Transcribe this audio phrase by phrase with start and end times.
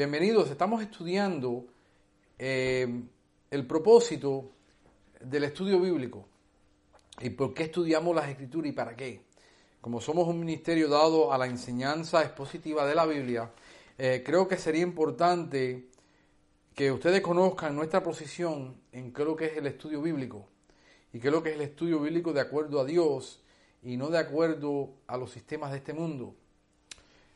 [0.00, 1.66] Bienvenidos, estamos estudiando
[2.38, 3.02] eh,
[3.50, 4.50] el propósito
[5.20, 6.26] del estudio bíblico
[7.20, 9.26] y por qué estudiamos las escrituras y para qué.
[9.78, 13.50] Como somos un ministerio dado a la enseñanza expositiva de la Biblia,
[13.98, 15.90] eh, creo que sería importante
[16.74, 20.48] que ustedes conozcan nuestra posición en qué es lo que es el estudio bíblico
[21.12, 23.42] y qué es lo que es el estudio bíblico de acuerdo a Dios
[23.82, 26.34] y no de acuerdo a los sistemas de este mundo.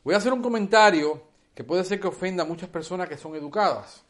[0.03, 3.35] Voy a hacer un comentario que puede ser que ofenda a muchas personas que son
[3.35, 4.05] educadas.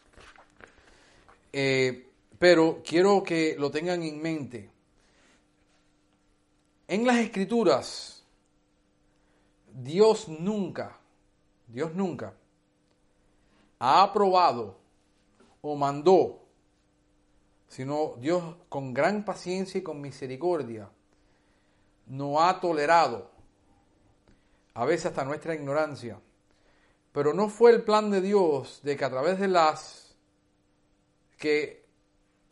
[1.53, 4.71] Eh, pero quiero que lo tengan en mente.
[6.89, 8.25] En las escrituras,
[9.73, 10.99] Dios nunca,
[11.67, 12.35] Dios nunca
[13.79, 14.79] ha aprobado
[15.61, 16.43] o mandó,
[17.69, 20.91] sino Dios con gran paciencia y con misericordia
[22.07, 23.31] no ha tolerado,
[24.75, 26.19] a veces hasta nuestra ignorancia,
[27.15, 30.17] pero no fue el plan de Dios de que a través de las
[31.39, 31.87] que,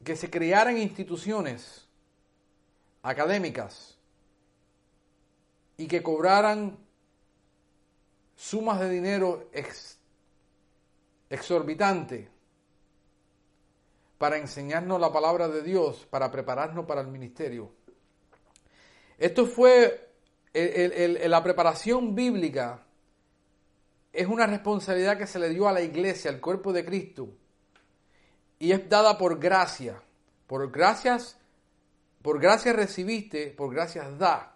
[0.05, 1.89] que se crearan instituciones
[3.03, 3.99] académicas
[5.77, 6.79] y que cobraran
[8.37, 9.99] sumas de dinero ex,
[11.29, 12.31] exorbitante
[14.17, 17.73] para enseñarnos la palabra de Dios, para prepararnos para el ministerio.
[19.19, 20.13] Esto fue
[20.55, 22.87] la preparación bíblica
[24.13, 27.29] es una responsabilidad que se le dio a la iglesia, al cuerpo de Cristo,
[28.59, 30.01] y es dada por gracia.
[30.47, 31.39] Por gracias,
[32.21, 34.55] por gracias recibiste, por gracias da.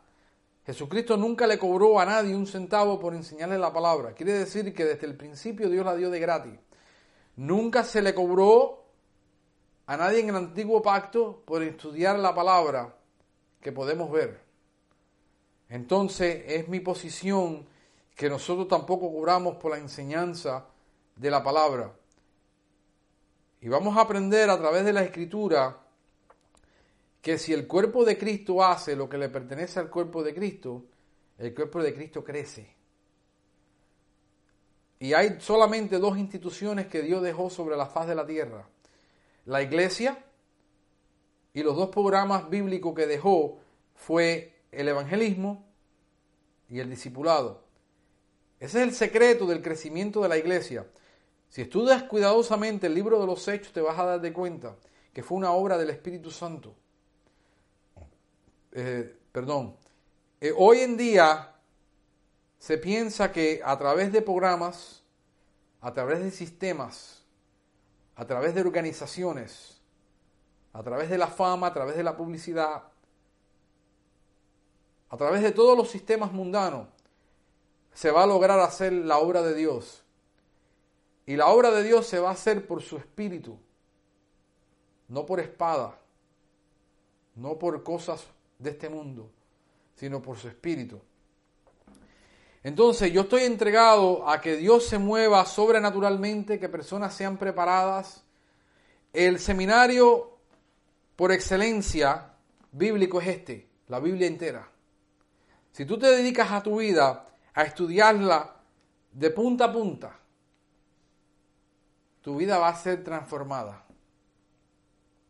[0.67, 4.13] Jesucristo nunca le cobró a nadie un centavo por enseñarle la palabra.
[4.13, 6.59] Quiere decir que desde el principio Dios la dio de gratis.
[7.37, 8.85] Nunca se le cobró
[9.87, 12.97] a nadie en el antiguo pacto por estudiar la palabra
[13.61, 14.41] que podemos ver.
[15.69, 17.67] Entonces es mi posición
[18.17, 20.67] que nosotros tampoco cobramos por la enseñanza
[21.15, 21.95] de la palabra.
[23.61, 25.83] Y vamos a aprender a través de la escritura
[27.21, 30.87] que si el cuerpo de Cristo hace lo que le pertenece al cuerpo de Cristo,
[31.37, 32.75] el cuerpo de Cristo crece.
[34.99, 38.67] Y hay solamente dos instituciones que Dios dejó sobre la faz de la tierra.
[39.45, 40.25] La iglesia
[41.53, 43.59] y los dos programas bíblicos que dejó
[43.95, 45.67] fue el evangelismo
[46.71, 47.66] y el discipulado.
[48.59, 50.87] Ese es el secreto del crecimiento de la iglesia.
[51.49, 54.77] Si estudias cuidadosamente el libro de los Hechos, te vas a dar de cuenta
[55.13, 56.75] que fue una obra del Espíritu Santo.
[58.73, 59.77] Eh, perdón.
[60.41, 61.55] Eh, hoy en día
[62.59, 65.03] se piensa que a través de programas,
[65.81, 67.25] a través de sistemas,
[68.17, 69.81] a través de organizaciones,
[70.73, 72.83] a través de la fama, a través de la publicidad,
[75.09, 76.89] a través de todos los sistemas mundanos,
[77.97, 80.03] se va a lograr hacer la obra de Dios.
[81.25, 83.59] Y la obra de Dios se va a hacer por su espíritu,
[85.09, 85.99] no por espada,
[87.37, 88.23] no por cosas
[88.59, 89.31] de este mundo,
[89.95, 91.01] sino por su espíritu.
[92.63, 98.25] Entonces yo estoy entregado a que Dios se mueva sobrenaturalmente, que personas sean preparadas.
[99.15, 100.37] El seminario
[101.17, 102.35] por excelencia
[102.73, 104.69] bíblico es este, la Biblia entera.
[105.73, 108.55] Si tú te dedicas a tu vida a estudiarla
[109.11, 110.21] de punta a punta,
[112.21, 113.85] tu vida va a ser transformada.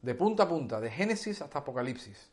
[0.03, 2.31] De punta a punta, de Génesis hasta Apocalipsis.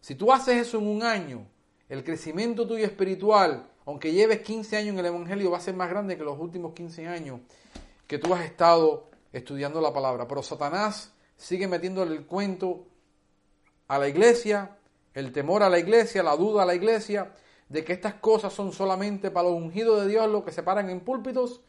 [0.00, 1.46] Si tú haces eso en un año,
[1.88, 5.90] el crecimiento tuyo espiritual, aunque lleves 15 años en el Evangelio, va a ser más
[5.90, 7.40] grande que los últimos 15 años
[8.06, 10.26] que tú has estado estudiando la palabra.
[10.26, 12.86] Pero Satanás sigue metiéndole el cuento
[13.86, 14.78] a la iglesia,
[15.12, 17.34] el temor a la iglesia, la duda a la iglesia,
[17.68, 20.88] de que estas cosas son solamente para los ungidos de Dios los que se paran
[20.90, 21.60] en púlpitos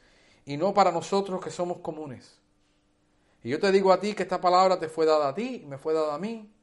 [0.45, 2.39] y no para nosotros que somos comunes.
[3.43, 5.77] Y yo te digo a ti que esta palabra te fue dada a ti me
[5.77, 6.53] fue dada a mí.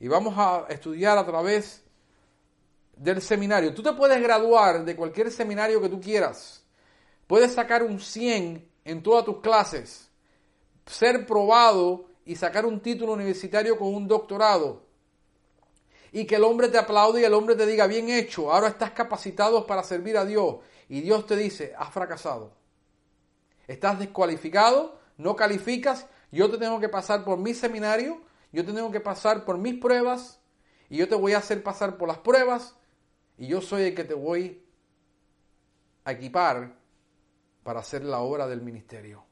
[0.00, 1.84] Y vamos a estudiar a través
[2.96, 3.74] del seminario.
[3.74, 6.64] Tú te puedes graduar de cualquier seminario que tú quieras.
[7.26, 10.10] Puedes sacar un 100 en todas tus clases,
[10.84, 14.83] ser probado y sacar un título universitario con un doctorado
[16.14, 18.92] y que el hombre te aplaude y el hombre te diga, bien hecho, ahora estás
[18.92, 20.58] capacitado para servir a Dios.
[20.88, 22.52] Y Dios te dice, has fracasado.
[23.66, 28.20] Estás descualificado, no calificas, yo te tengo que pasar por mi seminario,
[28.52, 30.38] yo te tengo que pasar por mis pruebas,
[30.88, 32.76] y yo te voy a hacer pasar por las pruebas,
[33.36, 34.64] y yo soy el que te voy
[36.04, 36.76] a equipar
[37.64, 39.24] para hacer la obra del ministerio,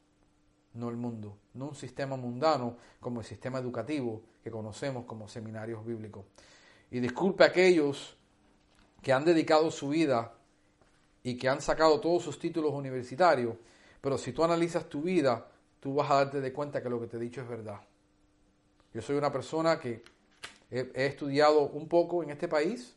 [0.75, 5.87] no el mundo, no un sistema mundano como el sistema educativo que conocemos como seminarios
[5.87, 6.25] bíblicos.
[6.93, 8.19] Y disculpe a aquellos
[9.01, 10.35] que han dedicado su vida
[11.23, 13.57] y que han sacado todos sus títulos universitarios,
[14.03, 15.49] Pero si tú analizas tu vida,
[15.81, 17.81] tú vas a darte de cuenta que lo que te he dicho es verdad.
[18.93, 20.03] Yo soy una persona que
[20.71, 22.95] he, he estudiado un poco en este país,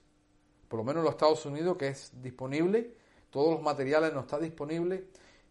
[0.67, 2.97] por lo menos en los Estados Unidos, que es disponible,
[3.29, 5.03] todos los materiales no están disponibles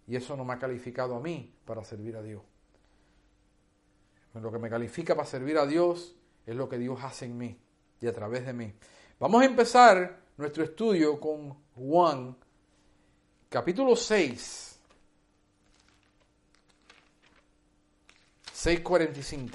[0.06, 2.42] y eso no me ha calificado a mí para servir a Dios.
[4.34, 7.63] Lo que me califica para servir a Dios es lo que Dios hace en mí
[8.04, 8.70] y a través de mí.
[9.18, 12.36] Vamos a empezar nuestro estudio con Juan,
[13.48, 14.78] capítulo 6,
[18.54, 19.50] 6.45.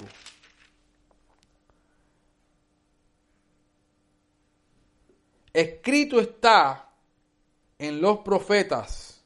[5.52, 6.92] Escrito está
[7.78, 9.24] en los profetas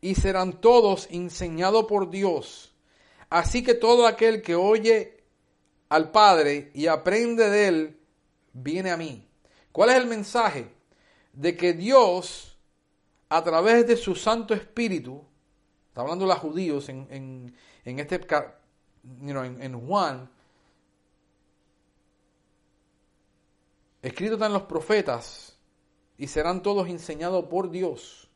[0.00, 2.74] y serán todos enseñados por Dios.
[3.28, 5.24] Así que todo aquel que oye
[5.90, 8.00] al Padre y aprende de él,
[8.56, 9.28] viene a mí.
[9.72, 10.72] ¿Cuál es el mensaje?
[11.32, 12.58] De que Dios,
[13.28, 15.22] a través de su Santo Espíritu,
[15.88, 18.20] está hablando de los judíos en, en, en este
[19.20, 20.30] en, en Juan,
[24.02, 25.58] escrito está en los profetas,
[26.18, 28.30] y serán todos enseñados por Dios.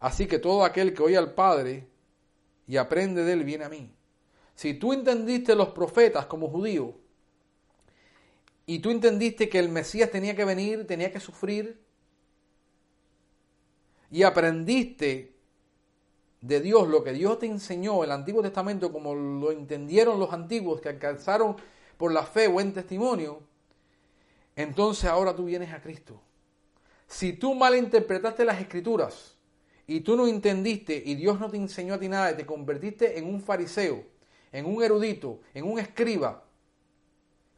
[0.00, 1.88] Así que todo aquel que oye al Padre
[2.66, 3.94] y aprende de él viene a mí.
[4.54, 6.94] Si tú entendiste los profetas como judío
[8.66, 11.80] y tú entendiste que el Mesías tenía que venir, tenía que sufrir
[14.10, 15.34] y aprendiste
[16.40, 20.32] de Dios lo que Dios te enseñó en el Antiguo Testamento como lo entendieron los
[20.32, 21.56] antiguos que alcanzaron
[21.96, 23.40] por la fe buen testimonio,
[24.54, 26.20] entonces ahora tú vienes a Cristo.
[27.06, 29.36] Si tú malinterpretaste las escrituras,
[29.86, 33.18] y tú no entendiste y Dios no te enseñó a ti nada y te convertiste
[33.18, 34.04] en un fariseo,
[34.52, 36.44] en un erudito, en un escriba,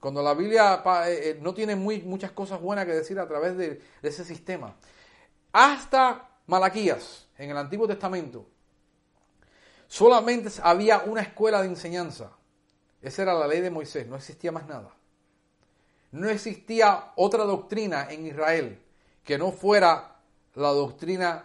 [0.01, 3.57] cuando la Biblia eh, eh, no tiene muy, muchas cosas buenas que decir a través
[3.57, 4.77] de, de ese sistema.
[5.53, 8.47] Hasta Malaquías, en el Antiguo Testamento,
[9.87, 12.33] solamente había una escuela de enseñanza.
[13.03, 14.95] Esa era la ley de Moisés, no existía más nada.
[16.11, 18.83] No existía otra doctrina en Israel
[19.25, 20.17] que no fuera
[20.55, 21.45] la doctrina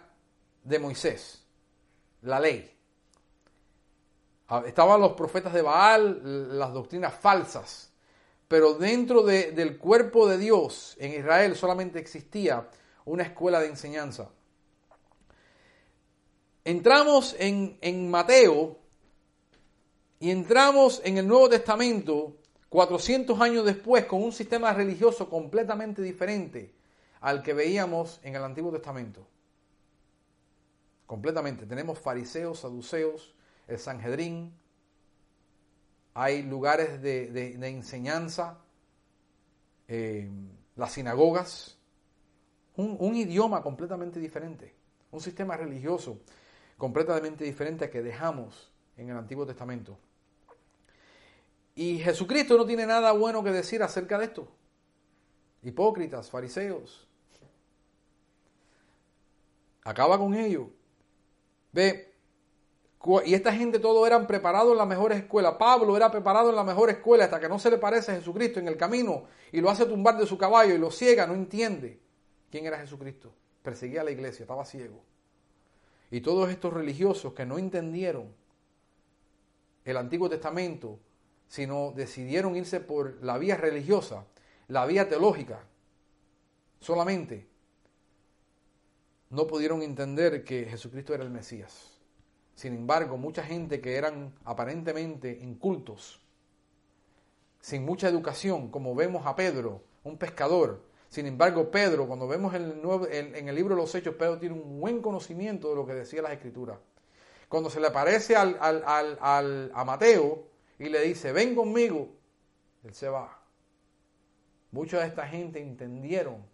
[0.62, 1.44] de Moisés,
[2.22, 2.70] la ley.
[4.48, 7.90] Ah, estaban los profetas de Baal, las doctrinas falsas,
[8.54, 12.68] pero dentro del cuerpo de Dios en Israel solamente existía
[13.04, 14.30] una escuela de enseñanza.
[16.64, 18.78] Entramos en, en Mateo
[20.20, 22.36] y entramos en el Nuevo Testamento
[22.68, 26.72] 400 años después con un sistema religioso completamente diferente
[27.22, 29.26] al que veíamos en el Antiguo Testamento
[31.06, 31.66] completamente.
[31.66, 33.34] Tenemos fariseos, saduceos,
[33.66, 34.56] el Sanhedrín,
[36.14, 38.58] hay lugares de, enseñanza,
[39.88, 40.30] eh,
[40.76, 41.76] las sinagogas,
[42.76, 44.74] un, un, idioma completamente diferente,
[45.10, 46.20] un sistema religioso
[46.78, 49.98] completamente diferente a que dejamos en el Antiguo Testamento.
[51.74, 54.48] Y Jesucristo no tiene nada bueno que decir acerca de esto.
[55.62, 57.08] Hipócritas, fariseos.
[59.82, 60.68] Acaba con ellos.
[61.72, 62.13] Ve,
[63.24, 65.58] y esta gente todo eran preparados en la mejor escuela.
[65.58, 68.60] Pablo era preparado en la mejor escuela hasta que no se le parece a Jesucristo
[68.60, 72.00] en el camino y lo hace tumbar de su caballo y lo ciega, no entiende
[72.50, 73.34] quién era Jesucristo.
[73.62, 75.02] Perseguía a la iglesia, estaba ciego.
[76.10, 78.32] Y todos estos religiosos que no entendieron
[79.84, 80.98] el Antiguo Testamento,
[81.46, 84.24] sino decidieron irse por la vía religiosa,
[84.68, 85.62] la vía teológica,
[86.80, 87.46] solamente
[89.28, 91.93] no pudieron entender que Jesucristo era el Mesías.
[92.54, 96.20] Sin embargo, mucha gente que eran aparentemente incultos,
[97.60, 100.82] sin mucha educación, como vemos a Pedro, un pescador.
[101.08, 102.62] Sin embargo, Pedro, cuando vemos en
[103.48, 106.32] el, libro de los Hechos, Pedro tiene un buen conocimiento de lo que decía las
[106.32, 106.78] Escrituras.
[107.48, 110.46] Cuando se le aparece al, al, a Mateo
[110.78, 112.10] y le dice, ven conmigo,
[112.82, 113.40] él se va.
[114.72, 116.44] Mucha de esta gente entendieron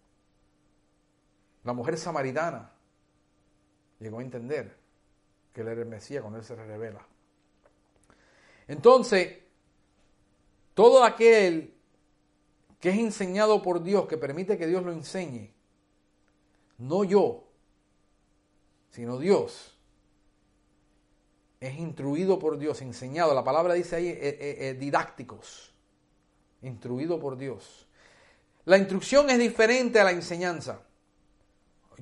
[1.63, 2.71] la mujer samaritana
[3.99, 4.80] llegó a entender
[5.53, 7.05] que él era el Mesías cuando él se revela.
[8.67, 9.37] Entonces,
[10.73, 11.73] todo aquel
[12.79, 15.53] que es enseñado por Dios, que permite que Dios lo enseñe,
[16.77, 17.47] no yo,
[18.89, 19.77] sino Dios,
[21.59, 23.35] es instruido por Dios, enseñado.
[23.35, 25.73] La palabra dice ahí eh, eh, eh, didácticos,
[26.61, 27.87] instruido por Dios.
[28.65, 30.81] La instrucción es diferente a la enseñanza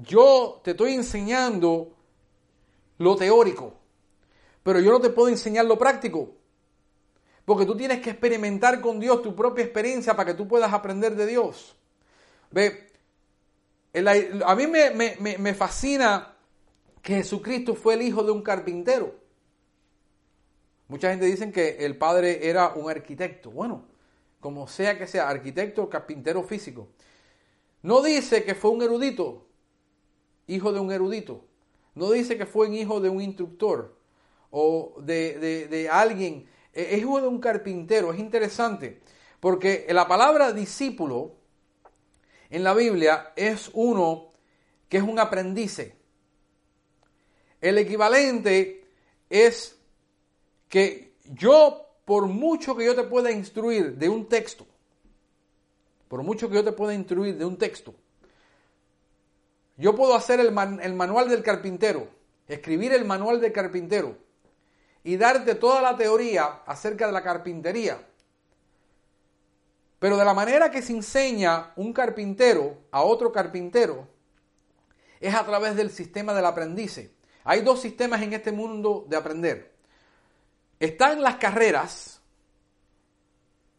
[0.03, 1.95] yo te estoy enseñando
[2.99, 3.73] lo teórico,
[4.61, 6.35] pero yo no te puedo enseñar lo práctico.
[7.45, 11.15] Porque tú tienes que experimentar con Dios tu propia experiencia para que tú puedas aprender
[11.15, 11.75] de Dios.
[12.51, 12.91] Ve,
[14.45, 16.35] a mí me, fascina
[17.01, 19.15] que Jesucristo fue el hijo de un carpintero.
[20.89, 23.49] Mucha gente dice que el padre era un arquitecto.
[23.49, 23.85] Bueno,
[24.39, 26.89] como sea que sea, arquitecto o carpintero físico.
[27.81, 29.47] No dice que fue un erudito,
[30.45, 31.48] hijo de un erudito.
[31.99, 33.93] No dice que fue un hijo de un instructor
[34.51, 36.47] o de, de alguien.
[36.71, 38.13] Es hijo de un carpintero.
[38.13, 39.01] Es interesante
[39.41, 41.35] porque la palabra discípulo
[42.49, 44.29] en la Biblia es uno
[44.87, 45.91] que es un aprendiz.
[47.59, 48.85] El equivalente
[49.29, 49.77] es
[50.69, 54.65] que yo, por mucho que yo te pueda instruir de un texto,
[56.07, 57.93] por mucho que yo te pueda instruir de un texto,
[59.79, 62.09] yo puedo hacer el, el manual del carpintero,
[62.47, 64.17] escribir el manual del carpintero
[65.03, 68.05] y darte toda la teoría acerca de la carpintería.
[69.99, 74.07] Pero de la manera que se enseña un carpintero a otro carpintero
[75.19, 77.09] es a través del sistema del aprendiz.
[77.45, 79.73] Hay dos sistemas en este mundo de aprender.
[80.79, 82.21] Están las carreras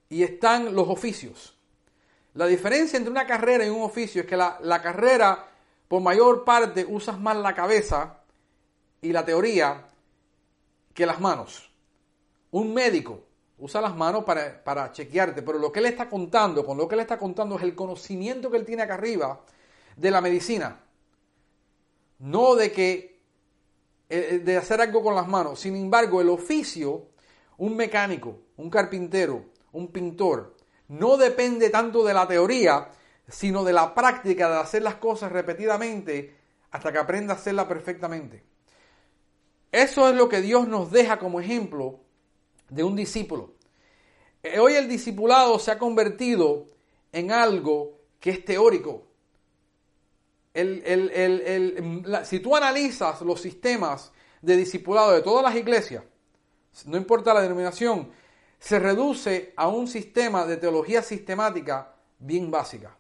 [0.09, 1.59] y están los oficios.
[2.35, 5.50] La diferencia entre una carrera y un oficio es que la, la carrera,
[5.91, 8.21] por mayor parte, usas más la cabeza
[9.03, 9.89] y la teoría
[10.95, 11.69] que las manos.
[12.53, 13.25] Un médico
[13.59, 17.01] usa las manos para, chequearte, pero lo que él está contando, con lo que él
[17.01, 19.41] está contando es el conocimiento que él tiene acá arriba
[19.97, 20.79] de la medicina.
[22.21, 23.21] No de que
[24.09, 25.59] eh, eh, de hacer algo con las manos.
[25.59, 27.09] Sin embargo, el oficio,
[27.59, 30.55] un mecánico, un carpintero, un pintor,
[30.87, 32.93] no depende tanto de la teoría,
[33.31, 36.37] sino de la práctica de hacer las cosas repetidamente
[36.71, 38.45] hasta que aprenda a hacerla perfectamente.
[39.73, 42.01] Eso es lo que Dios nos deja como ejemplo
[42.69, 43.55] de un discípulo.
[44.43, 46.69] Eh, hoy el discipulado se ha convertido
[47.13, 49.07] en algo que es teórico.
[52.25, 56.03] si tú analizas los sistemas de discipulado de todas las iglesias,
[56.87, 58.11] no importa la denominación,
[58.59, 62.97] se reduce a un sistema de teología sistemática bien básica.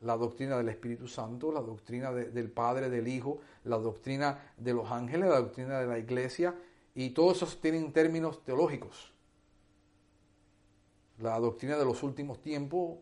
[0.00, 4.90] La doctrina del Espíritu Santo, la doctrina del Padre, del Hijo, la doctrina de los
[4.90, 6.54] ángeles, la doctrina de la iglesia,
[6.94, 9.12] y todos esos tienen términos teológicos.
[11.18, 12.98] La doctrina de los últimos tiempos.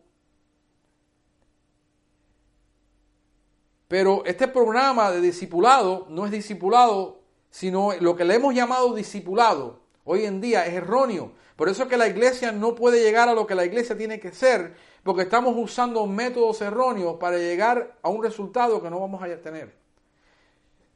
[3.87, 9.82] Pero este programa de discipulado no es discipulado, sino lo que le hemos llamado discipulado
[10.05, 11.31] hoy en día es erróneo.
[11.55, 14.19] Por eso es que la iglesia no puede llegar a lo que la iglesia tiene
[14.19, 19.21] que ser, porque estamos usando métodos erróneos para llegar a un resultado que no vamos
[19.21, 19.75] a tener.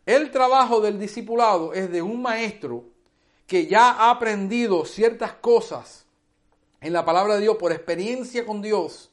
[0.06, 2.86] El trabajo del discipulado es de un maestro
[3.46, 6.06] que ya ha aprendido ciertas cosas
[6.82, 9.12] en la palabra de Dios por experiencia con Dios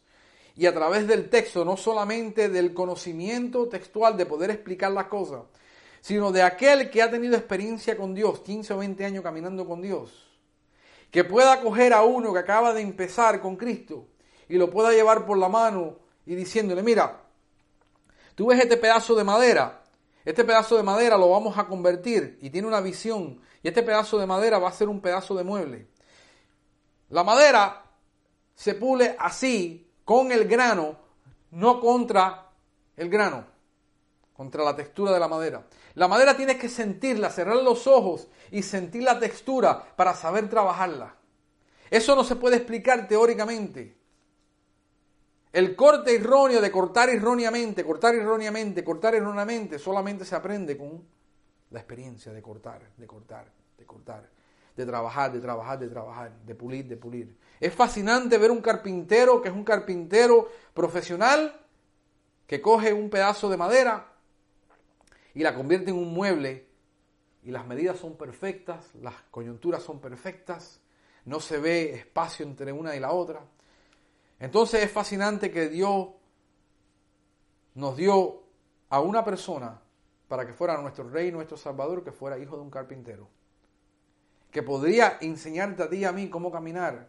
[0.56, 5.42] y a través del texto, no solamente del conocimiento textual de poder explicar las cosas,
[6.04, 9.80] sino de aquel que ha tenido experiencia con Dios, 15 o 20 años caminando con
[9.80, 10.12] Dios,
[11.10, 14.06] que pueda coger a uno que acaba de empezar con Cristo
[14.46, 15.96] y lo pueda llevar por la mano
[16.26, 17.22] y diciéndole, mira,
[18.34, 19.82] tú ves este pedazo de madera,
[20.26, 23.40] este pedazo de madera lo vamos a convertir y tiene una visión.
[23.62, 25.88] Y este pedazo de madera va a ser un pedazo de mueble.
[27.08, 27.82] La madera
[28.54, 30.98] se pule así, con el grano,
[31.52, 32.50] no contra
[32.94, 33.46] el grano,
[34.34, 35.64] contra la textura de la madera.
[35.94, 41.14] La madera tienes que sentirla, cerrar los ojos y sentir la textura para saber trabajarla.
[41.90, 43.96] Eso no se puede explicar teóricamente.
[45.52, 51.06] El corte erróneo de cortar erróneamente, cortar erróneamente, cortar erróneamente, solamente se aprende con
[51.70, 53.46] la experiencia de cortar, de cortar,
[53.78, 54.28] de cortar,
[54.76, 57.38] de trabajar, de trabajar, de trabajar, de pulir, de pulir.
[57.60, 61.60] Es fascinante ver un carpintero que es un carpintero profesional
[62.48, 64.13] que coge un pedazo de madera
[65.34, 66.68] y la convierte en un mueble
[67.42, 70.80] y las medidas son perfectas, las coyunturas son perfectas,
[71.24, 73.44] no se ve espacio entre una y la otra.
[74.38, 76.08] Entonces es fascinante que Dios
[77.74, 78.44] nos dio
[78.88, 79.80] a una persona
[80.28, 83.28] para que fuera nuestro rey, nuestro salvador, que fuera hijo de un carpintero.
[84.50, 87.08] Que podría enseñarte a ti y a mí cómo caminar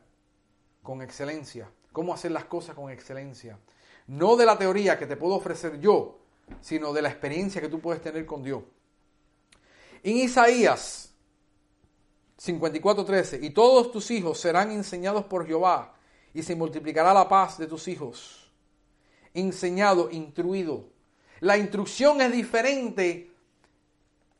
[0.82, 3.60] con excelencia, cómo hacer las cosas con excelencia.
[4.08, 6.25] No de la teoría que te puedo ofrecer yo,
[6.62, 8.64] sino de la experiencia que tú puedes tener con Dios.
[10.04, 11.14] En Isaías
[12.38, 15.96] 54:13, y todos tus hijos serán enseñados por Jehová,
[16.34, 18.52] y se multiplicará la paz de tus hijos.
[19.34, 20.90] Enseñado, instruido.
[21.40, 23.32] La instrucción es diferente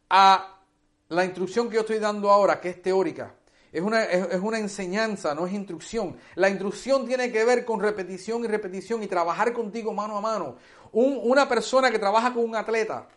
[0.10, 0.62] a
[1.10, 3.36] la instrucción que yo estoy dando ahora, que es teórica.
[3.72, 6.16] Es una, es, una, enseñanza, no es instrucción.
[6.36, 10.56] La instrucción tiene que ver con repetición y repetición y trabajar contigo mano a mano.
[10.96, 13.08] Una persona que trabaja con un atleta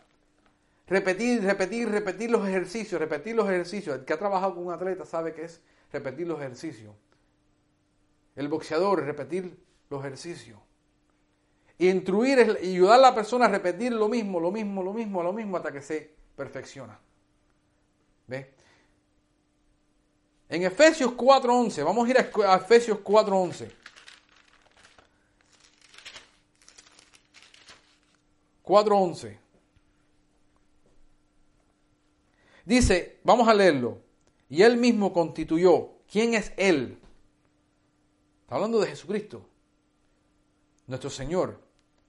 [0.88, 3.98] repetir, repetir, repetir los ejercicios, repetir los ejercicios.
[3.98, 5.60] El que ha trabajado con un atleta sabe que es
[5.92, 6.94] repetir los ejercicios.
[8.34, 9.56] El boxeador, repetir
[9.90, 10.58] los ejercicios.
[11.78, 15.32] Y instruir ayudar a la persona a repetir lo mismo, lo mismo, lo mismo, lo
[15.32, 16.98] mismo hasta que se perfecciona.
[18.26, 18.54] ¿Ve?
[20.48, 23.70] En Efesios 4.11, vamos a ir a Efesios 4.11.
[28.68, 29.38] 4.11.
[32.66, 34.02] Dice, vamos a leerlo.
[34.50, 35.92] Y él mismo constituyó.
[36.06, 36.98] ¿Quién es él?
[38.42, 39.46] Está hablando de Jesucristo,
[40.86, 41.60] nuestro Señor.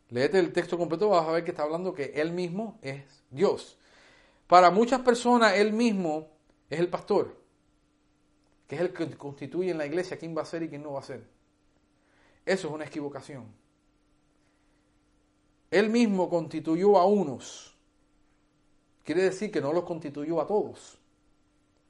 [0.09, 3.77] Léete el texto completo, vas a ver que está hablando que él mismo es Dios.
[4.47, 6.27] Para muchas personas, él mismo
[6.69, 7.37] es el pastor,
[8.67, 10.93] que es el que constituye en la iglesia quién va a ser y quién no
[10.93, 11.25] va a ser.
[12.45, 13.45] Eso es una equivocación.
[15.71, 17.75] Él mismo constituyó a unos.
[19.03, 20.97] Quiere decir que no los constituyó a todos.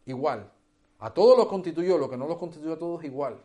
[0.05, 0.51] Igual.
[0.99, 3.41] A todos los constituyó, lo que no los constituyó a todos igual.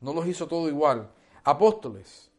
[0.00, 1.10] No los hizo todo igual.
[1.42, 2.30] Apóstoles,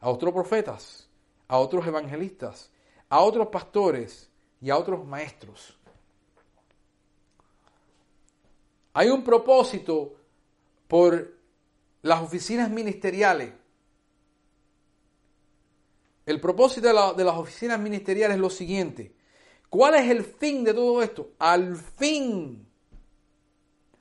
[0.00, 1.08] a otros profetas,
[1.48, 2.70] a otros evangelistas,
[3.08, 5.78] a otros pastores y a otros maestros.
[8.94, 10.14] Hay un propósito
[10.88, 11.34] por
[12.02, 13.52] las oficinas ministeriales
[16.26, 19.14] el propósito de, las oficinas ministeriales es lo siguiente.
[19.68, 21.32] ¿Cuál es el fin de todo esto?
[21.38, 22.66] Al fin,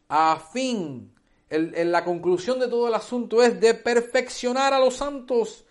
[0.08, 1.14] a fin,
[1.50, 5.66] la conclusión de todo el asunto es de perfeccionar a los santos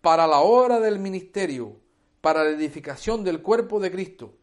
[0.00, 1.76] para la obra del ministerio,
[2.20, 4.34] para la edificación del cuerpo de Cristo.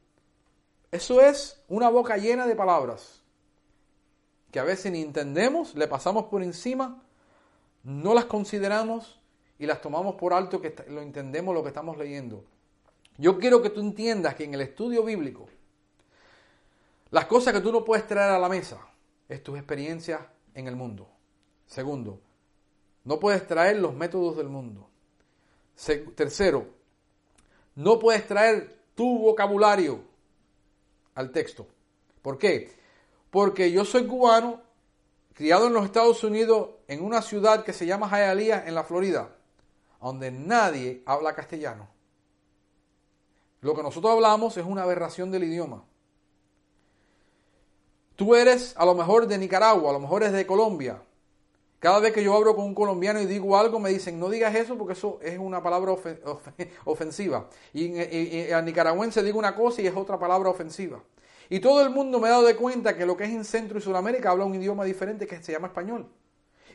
[0.91, 3.23] Eso es una boca llena de palabras
[4.51, 7.03] que a veces ni entendemos, le pasamos por encima,
[7.83, 9.19] no las consideramos
[9.59, 12.43] y las tomamos por alto que lo entendemos lo que estamos leyendo.
[13.17, 15.47] Yo quiero que tú entiendas que en el estudio bíblico,
[17.09, 18.79] las cosas que tú no puedes traer a la mesa
[19.27, 20.21] es tus experiencias
[20.53, 21.07] en el mundo.
[21.65, 22.19] Segundo,
[23.05, 24.87] no puedes traer los métodos del mundo.
[26.15, 26.67] tercero,
[27.75, 30.01] no puedes traer tu vocabulario
[31.15, 31.67] al texto.
[32.21, 32.75] ¿Por qué?
[33.31, 34.61] Porque yo soy cubano,
[35.33, 39.36] criado en los Estados Unidos, en una ciudad que se llama Hialeah, en la Florida
[40.07, 41.87] donde nadie habla castellano.
[43.61, 45.83] Lo que nosotros hablamos es una aberración del idioma.
[48.15, 51.01] Tú eres a lo mejor de Nicaragua, a lo mejor eres de Colombia.
[51.79, 54.55] Cada vez que yo hablo con un colombiano y digo algo, me dicen, no digas
[54.55, 55.95] eso porque eso es una palabra
[56.85, 57.49] ofensiva.
[57.73, 61.03] Y, al nicaragüense digo una cosa y es otra palabra ofensiva.
[61.49, 63.77] Y todo el mundo me ha dado de cuenta que lo que es en Centro
[63.77, 66.07] y Sudamérica habla un idioma diferente que se llama español.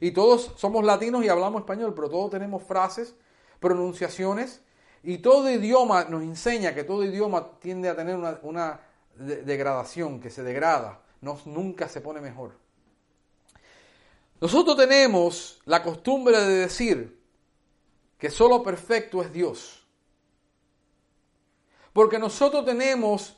[0.03, 3.15] Y todos somos latinos y hablamos español, pero todos tenemos frases,
[3.61, 4.61] pronunciaciones,
[5.05, 8.81] y todo idioma nos enseña que todo idioma tiende a tener una,
[9.15, 12.51] degradación, que se degrada, no, nunca se pone mejor.
[14.41, 17.23] Nosotros tenemos la costumbre de decir
[18.19, 19.87] que solo perfecto es Dios.
[21.93, 23.37] Porque nosotros tenemos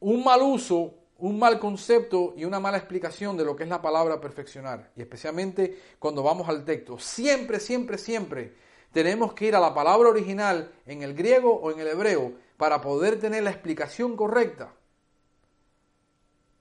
[0.00, 3.82] un mal uso un mal concepto y una mala explicación de lo que es la
[3.82, 4.92] palabra perfeccionar.
[4.96, 6.98] Y especialmente cuando vamos al texto.
[6.98, 8.54] Siempre, siempre, siempre
[8.92, 12.80] tenemos que ir a la palabra original en el griego o en el hebreo para
[12.80, 14.72] poder tener la explicación correcta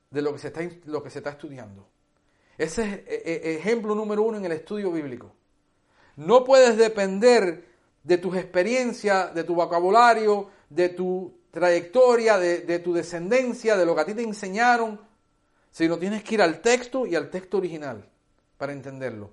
[0.09, 1.87] de lo que se está, lo que se está estudiando.
[2.57, 5.33] Ese es e, e, ejemplo número uno en el estudio bíblico.
[6.15, 7.67] No puedes depender
[8.03, 14.01] de tus experiencias, de tu vocabulario, de tu trayectoria, de, tu descendencia, de lo que
[14.01, 15.01] a ti te enseñaron,
[15.71, 18.07] sino tienes que ir al texto y al texto original
[18.59, 19.31] para entenderlo.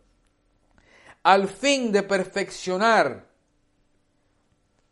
[1.23, 3.27] Al fin de perfeccionar.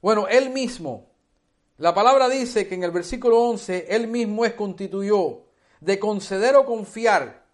[0.03, 1.09] Bueno, él mismo.
[1.79, 5.45] La palabra dice que en el versículo 11, él mismo es constituyó
[5.81, 7.47] de conceder o confiar.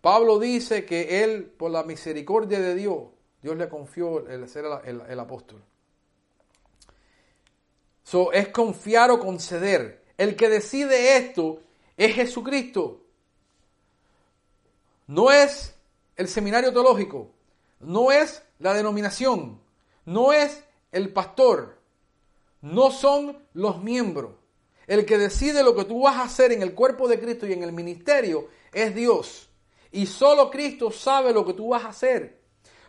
[0.00, 3.08] Pablo dice que él, por la misericordia de Dios,
[3.42, 5.62] Dios le confió el ser el apóstol
[8.32, 10.02] es confiar o conceder.
[10.16, 11.60] El que decide esto
[11.96, 13.02] es Jesucristo.
[15.06, 15.74] No es
[16.16, 17.30] el seminario teológico,
[17.80, 19.60] no es la denominación,
[20.04, 21.78] no es el pastor,
[22.60, 24.32] no son los miembros.
[24.86, 27.52] El que decide lo que tú vas a hacer en el cuerpo de Cristo y
[27.52, 29.48] en el ministerio es Dios.
[29.92, 32.40] Y solo Cristo sabe lo que tú vas a hacer.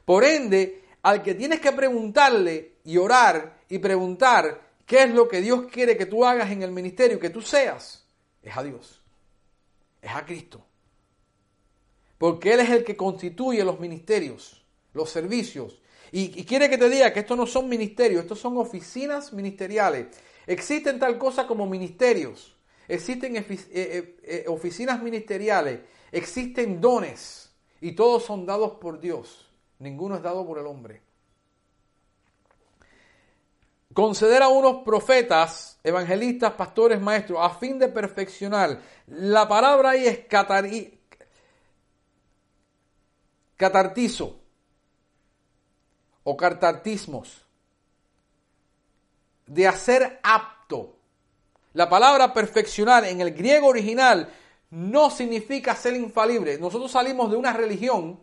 [0.05, 5.39] Por ende, al que tienes que preguntarle y orar y preguntar ¿Qué es lo que
[5.39, 8.07] Dios quiere que tú hagas en el ministerio, que tú seas?
[8.41, 9.03] Es a Dios.
[10.01, 10.65] Es a Cristo.
[12.17, 15.79] Porque Él es el que constituye los ministerios, los servicios.
[16.11, 20.07] Y, quiere que te diga que estos no son ministerios, estos son oficinas ministeriales.
[20.47, 28.23] Existen tal cosa como ministerios, existen eh, eh, eh, oficinas ministeriales, existen dones y todos
[28.23, 29.51] son dados por Dios.
[29.77, 31.08] Ninguno es dado por el hombre.
[33.93, 38.79] Conceder a unos profetas, evangelistas, pastores, maestros, a fin de perfeccionar.
[39.07, 40.19] La palabra ahí es
[43.57, 44.39] catartizo
[46.23, 47.45] o cartartismos,
[49.47, 50.95] de hacer apto.
[51.73, 54.31] La palabra perfeccionar en el griego original
[54.69, 56.59] no significa ser infalible.
[56.59, 58.19] Nosotros salimos de una religión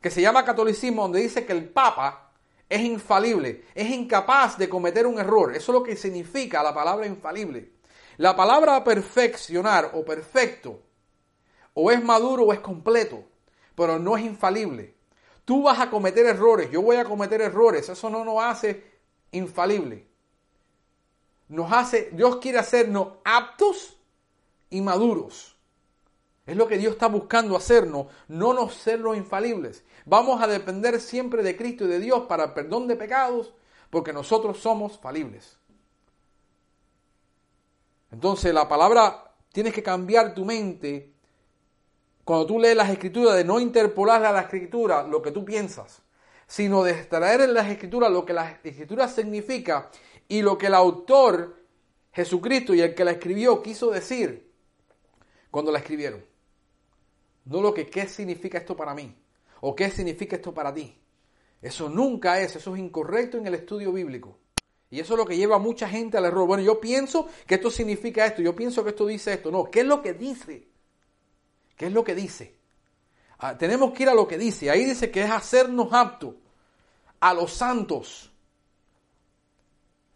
[0.00, 2.29] que se llama catolicismo, donde dice que el Papa
[2.70, 5.54] es infalible, es incapaz de cometer un error.
[5.54, 7.72] Eso es lo que significa la palabra infalible.
[8.16, 10.80] La palabra perfeccionar o perfecto
[11.74, 13.24] o es maduro o es completo,
[13.74, 14.94] pero no es infalible.
[15.44, 18.84] Tú vas a cometer errores, yo voy a cometer errores, eso no nos hace
[19.32, 20.06] infalible.
[21.48, 23.96] Nos hace, Dios quiere hacernos aptos
[24.68, 25.49] y maduros.
[26.50, 29.84] Es lo que Dios está buscando hacernos, no nos serlo infalibles.
[30.04, 33.54] Vamos a depender siempre de Cristo y de Dios para el perdón de pecados,
[33.88, 35.60] porque nosotros somos falibles.
[38.10, 41.14] Entonces la palabra, tienes que cambiar tu mente
[42.24, 46.02] cuando tú lees las escrituras, de no interpolar a la escritura lo que tú piensas,
[46.48, 49.88] sino de extraer en las escrituras lo que la escritura significa
[50.26, 51.62] y lo que el autor,
[52.10, 54.52] Jesucristo y el que la escribió, quiso decir
[55.52, 56.28] cuando la escribieron.
[57.44, 59.14] No lo que qué significa esto para mí
[59.60, 60.96] o qué significa esto para ti.
[61.60, 64.38] Eso nunca es, eso es incorrecto en el estudio bíblico.
[64.90, 66.46] Y eso es lo que lleva a mucha gente al error.
[66.46, 69.50] Bueno, yo pienso que esto significa esto, yo pienso que esto dice esto.
[69.50, 70.68] No, ¿qué es lo que dice?
[71.76, 72.56] ¿Qué es lo que dice?
[73.38, 74.70] Ah, tenemos que ir a lo que dice.
[74.70, 76.34] Ahí dice que es hacernos aptos
[77.20, 78.30] a los santos.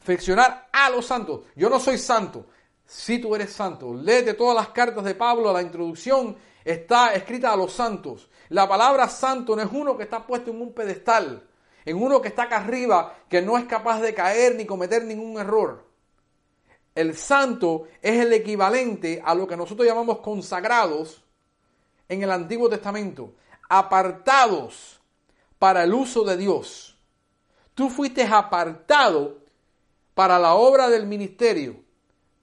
[0.01, 1.43] Flexionar a los santos.
[1.55, 2.47] Yo no soy santo.
[2.85, 3.95] Si tú eres santo.
[3.95, 5.53] Léete todas las cartas de Pablo.
[5.53, 8.29] La introducción está escrita a los santos.
[8.49, 11.47] La palabra santo no es uno que está puesto en un pedestal.
[11.85, 15.39] En uno que está acá arriba, que no es capaz de caer ni cometer ningún
[15.39, 15.85] error.
[16.95, 21.23] El santo es el equivalente a lo que nosotros llamamos consagrados
[22.09, 23.35] en el Antiguo Testamento,
[23.69, 25.01] apartados
[25.59, 26.97] para el uso de Dios.
[27.75, 29.39] Tú fuiste apartado
[30.15, 31.83] para la obra del ministerio.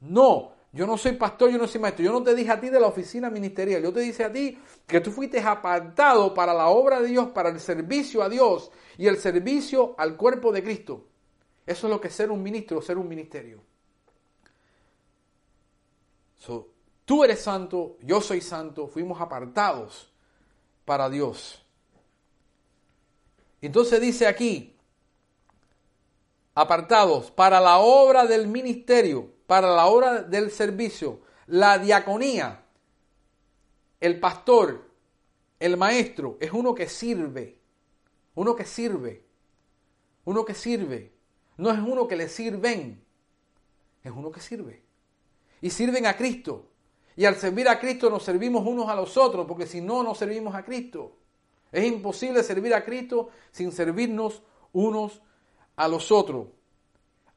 [0.01, 2.05] No, yo no soy pastor, yo no soy maestro.
[2.05, 3.83] Yo no te dije a ti de la oficina ministerial.
[3.83, 4.57] Yo te dije a ti
[4.87, 9.07] que tú fuiste apartado para la obra de Dios, para el servicio a Dios y
[9.07, 11.07] el servicio al cuerpo de Cristo.
[11.65, 13.61] Eso es lo que es ser un ministro, ser un ministerio.
[17.05, 20.09] Tú eres santo, yo soy santo, fuimos apartados
[20.85, 21.61] para Dios.
[23.59, 24.77] Entonces dice aquí,
[26.55, 32.63] apartados para la obra del ministerio, para la obra del servicio, la diaconía,
[33.99, 34.89] el pastor,
[35.59, 37.59] el maestro, es uno que sirve,
[38.35, 39.25] uno que sirve,
[40.23, 41.11] uno que sirve,
[41.57, 43.03] no es uno que le sirven,
[44.01, 44.83] es uno que sirve.
[45.59, 46.69] Y sirven a Cristo.
[47.17, 50.15] Y al servir a Cristo nos servimos unos a los otros, porque si no, no
[50.15, 51.17] servimos a Cristo.
[51.73, 55.21] Es imposible servir a Cristo sin servirnos unos
[55.75, 56.47] a los otros.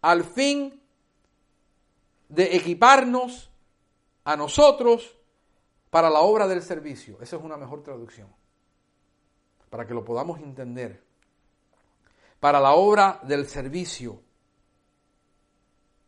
[0.00, 0.83] Al fin
[2.34, 3.50] de equiparnos
[4.24, 5.16] a nosotros
[5.90, 7.18] para la obra del servicio.
[7.20, 8.28] Esa es una mejor traducción.
[9.70, 11.02] Para que lo podamos entender.
[12.40, 14.20] Para la obra del servicio.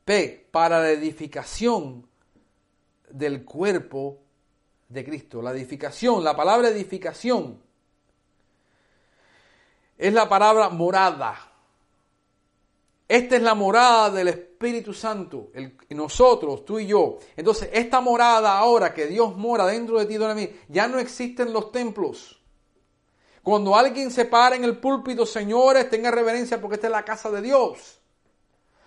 [0.05, 0.49] P.
[0.51, 2.09] Para la edificación
[3.11, 4.19] del cuerpo
[4.89, 5.43] de Cristo.
[5.43, 7.61] La edificación, la palabra edificación
[9.99, 11.53] es la palabra morada.
[13.09, 14.46] Esta es la morada del Espíritu
[14.93, 17.19] Santo, el, nosotros, tú y yo.
[17.37, 21.53] Entonces, esta morada ahora que Dios mora dentro de ti de mí, ya no existen
[21.53, 22.41] los templos.
[23.43, 27.31] Cuando alguien se para en el púlpito, señores, tenga reverencia porque esta es la casa
[27.31, 28.01] de Dios.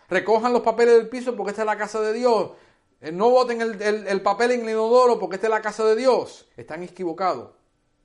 [0.09, 2.51] Recojan los papeles del piso porque esta es la casa de Dios.
[2.99, 6.49] Eh, no voten el, papel en el inodoro porque esta es la casa de Dios.
[6.57, 7.51] Están equivocados.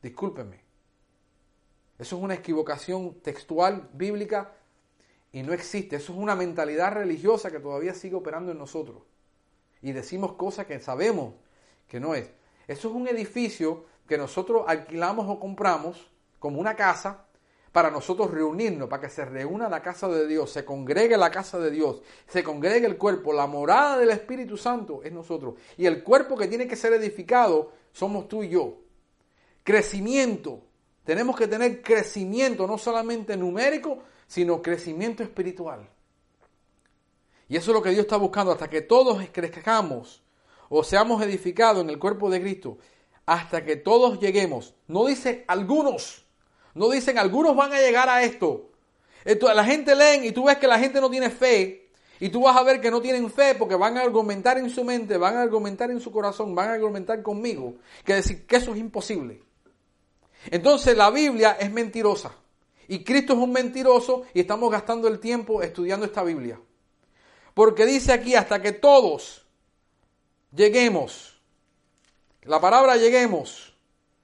[0.03, 0.63] Discúlpenme.
[1.99, 4.53] Eso es una equivocación textual, bíblica,
[5.35, 5.97] y no existe.
[5.97, 9.03] Eso es una mentalidad religiosa que todavía sigue operando en nosotros.
[9.83, 11.35] Y decimos cosas que sabemos
[11.89, 12.31] que no es.
[12.69, 17.27] Eso es un edificio que nosotros alquilamos o compramos como una casa
[17.73, 21.59] para nosotros reunirnos, para que se reúna la casa de Dios, se congregue la casa
[21.59, 25.57] de Dios, se congregue el cuerpo, la morada del Espíritu Santo es nosotros.
[25.77, 28.83] Y el cuerpo que tiene que ser edificado somos tú y yo.
[29.65, 30.63] Crecimiento
[31.05, 33.99] Tenemos que tener crecimiento, no solamente numérico,
[34.35, 35.89] sino crecimiento espiritual.
[37.49, 40.25] Y eso es lo que Dios está buscando, hasta que todos crezcamos
[40.69, 42.79] o seamos edificados en el cuerpo de Cristo,
[43.27, 44.75] hasta que todos lleguemos.
[44.89, 46.25] No dice algunos,
[46.75, 48.73] no dicen algunos van a llegar a esto.
[49.25, 52.57] la gente lee y tú ves que la gente no tiene fe, y tú vas
[52.57, 55.43] a ver que no tienen fe porque van a argumentar en su mente, van a
[55.43, 59.45] argumentar en su corazón, van a argumentar conmigo, que decir que eso es imposible.
[60.51, 62.35] Entonces la Biblia es mentirosa.
[62.89, 66.61] Y Cristo es un mentiroso y estamos gastando el tiempo estudiando esta Biblia.
[67.55, 69.47] Porque dice aquí hasta que todos
[70.53, 71.41] lleguemos.
[72.43, 73.75] La palabra lleguemos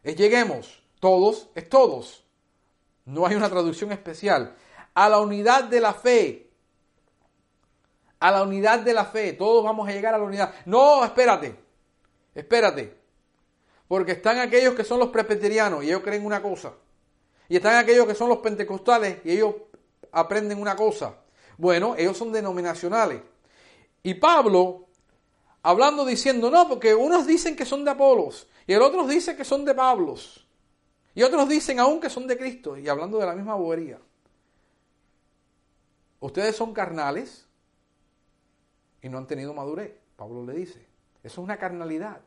[0.02, 0.82] es lleguemos.
[0.98, 2.24] Todos es todos.
[3.04, 4.54] No hay una traducción especial.
[4.94, 6.50] A la unidad de la fe.
[8.18, 9.32] A la unidad de la fe.
[9.32, 10.54] Todos vamos a llegar a la unidad.
[10.66, 11.56] No, espérate.
[12.34, 12.98] Espérate.
[13.88, 16.74] Porque están aquellos que son los presbiterianos y ellos creen una cosa.
[17.50, 19.56] Y están aquellos que son los pentecostales y ellos
[20.12, 21.16] aprenden una cosa.
[21.58, 23.20] Bueno, ellos son denominacionales.
[24.04, 24.86] Y Pablo,
[25.60, 29.44] hablando diciendo, no, porque unos dicen que son de Apolos y el otros dicen que
[29.44, 30.46] son de Pablos.
[31.12, 33.98] Y otros dicen aún que son de Cristo y hablando de la misma bobería.
[36.20, 37.48] Ustedes son carnales
[39.02, 40.86] y no han tenido madurez, Pablo le dice.
[41.24, 42.20] Eso es una carnalidad.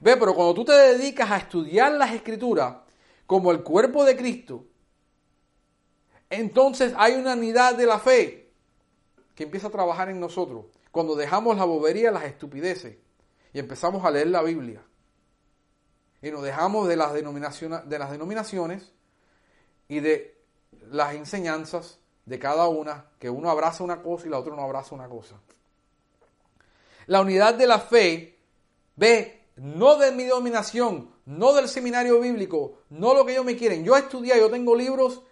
[0.00, 2.85] Ve, pero cuando tú te dedicas a estudiar las escrituras
[3.26, 4.64] como el cuerpo de Cristo,
[6.30, 8.50] entonces hay una unidad de la fe
[9.34, 10.66] que empieza a trabajar en nosotros.
[10.90, 12.96] Cuando dejamos la bobería, las estupideces
[13.52, 14.82] y empezamos a leer la Biblia.
[16.22, 18.92] Y nos dejamos de las, denominaciones, de las denominaciones
[19.88, 20.36] y de
[20.90, 24.94] las enseñanzas de cada una, que uno abraza una cosa y la otra no abraza
[24.94, 25.36] una cosa.
[27.06, 28.38] La unidad de la fe,
[28.96, 33.84] ve, no de mi dominación, no del seminario bíblico, no lo que ellos me quieren.
[33.84, 35.22] Yo estudié, yo tengo libros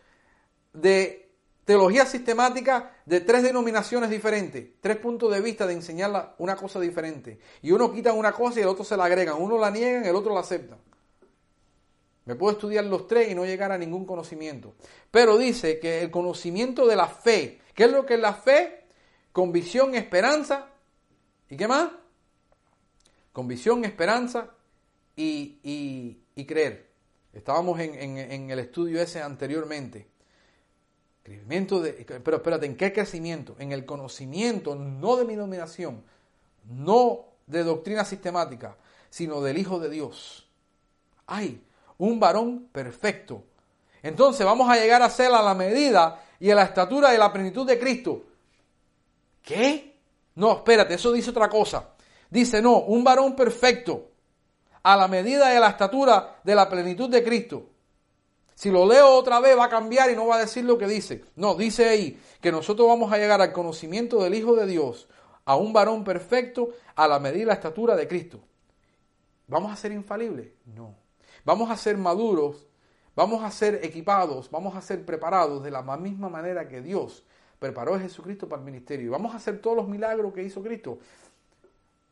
[0.73, 1.31] de
[1.65, 7.39] teología sistemática de tres denominaciones diferentes, tres puntos de vista de enseñar una cosa diferente.
[7.63, 10.17] Y uno quita una cosa y el otro se la agregan, uno la niegan, el
[10.17, 10.77] otro la acepta.
[12.25, 14.75] Me puedo estudiar los tres y no llegar a ningún conocimiento.
[15.11, 18.87] Pero dice que el conocimiento de la fe, ¿qué es lo que es la fe?
[19.33, 20.71] Convicción, esperanza.
[21.51, 21.91] ¿Y qué más?
[23.35, 24.49] Convicción, esperanza
[25.15, 26.17] y,
[26.47, 26.89] creer.
[27.35, 30.15] Estábamos en el estudio ese anteriormente.
[31.25, 31.93] Crecimiento de,
[32.23, 33.57] pero espérate, ¿en qué crecimiento?
[33.59, 36.05] En el conocimiento, no de mi dominación,
[36.67, 38.77] no de doctrina sistemática,
[39.09, 40.47] sino del Hijo de Dios.
[41.27, 41.65] Hay
[41.97, 43.43] un varón perfecto.
[44.03, 47.33] Entonces vamos a llegar a ser a la medida y a la estatura de la
[47.33, 48.23] plenitud de Cristo.
[49.41, 49.97] ¿Qué?
[50.35, 51.94] No, espérate, eso dice otra cosa.
[52.35, 54.11] Dice, no, un varón perfecto,
[54.83, 57.69] a la medida a la estatura de la plenitud de Cristo.
[58.57, 60.89] Si lo leo otra vez va a cambiar y no va a decir lo que
[60.89, 61.27] dice.
[61.37, 65.07] No, dice ahí que nosotros vamos a llegar al conocimiento del Hijo de Dios,
[65.45, 68.41] a un varón perfecto, a la medida y la estatura de Cristo.
[69.47, 70.55] ¿Vamos a ser infalibles?
[70.65, 70.97] No.
[71.45, 72.67] Vamos a ser maduros,
[73.15, 77.23] vamos a ser equipados, vamos a ser preparados de la misma manera que Dios
[77.61, 79.07] preparó a Jesucristo para el ministerio.
[79.07, 80.99] Y vamos a hacer todos los milagros que hizo Cristo.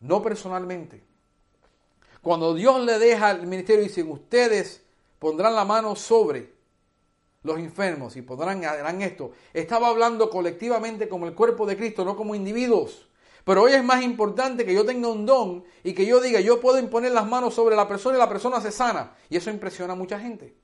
[0.03, 1.03] No personalmente.
[2.21, 4.85] Cuando Dios le deja el ministerio dicen ustedes
[5.19, 6.53] pondrán la mano sobre
[7.45, 9.33] los enfermos y podrán harán esto.
[9.53, 13.09] Estaba hablando colectivamente como el cuerpo de Cristo, no como individuos.
[13.45, 16.61] Pero hoy es más importante que yo tenga un don y que yo diga, yo
[16.61, 19.17] puedo imponer las manos sobre la persona y la persona se sana.
[19.29, 20.55] Y eso impresiona a mucha gente.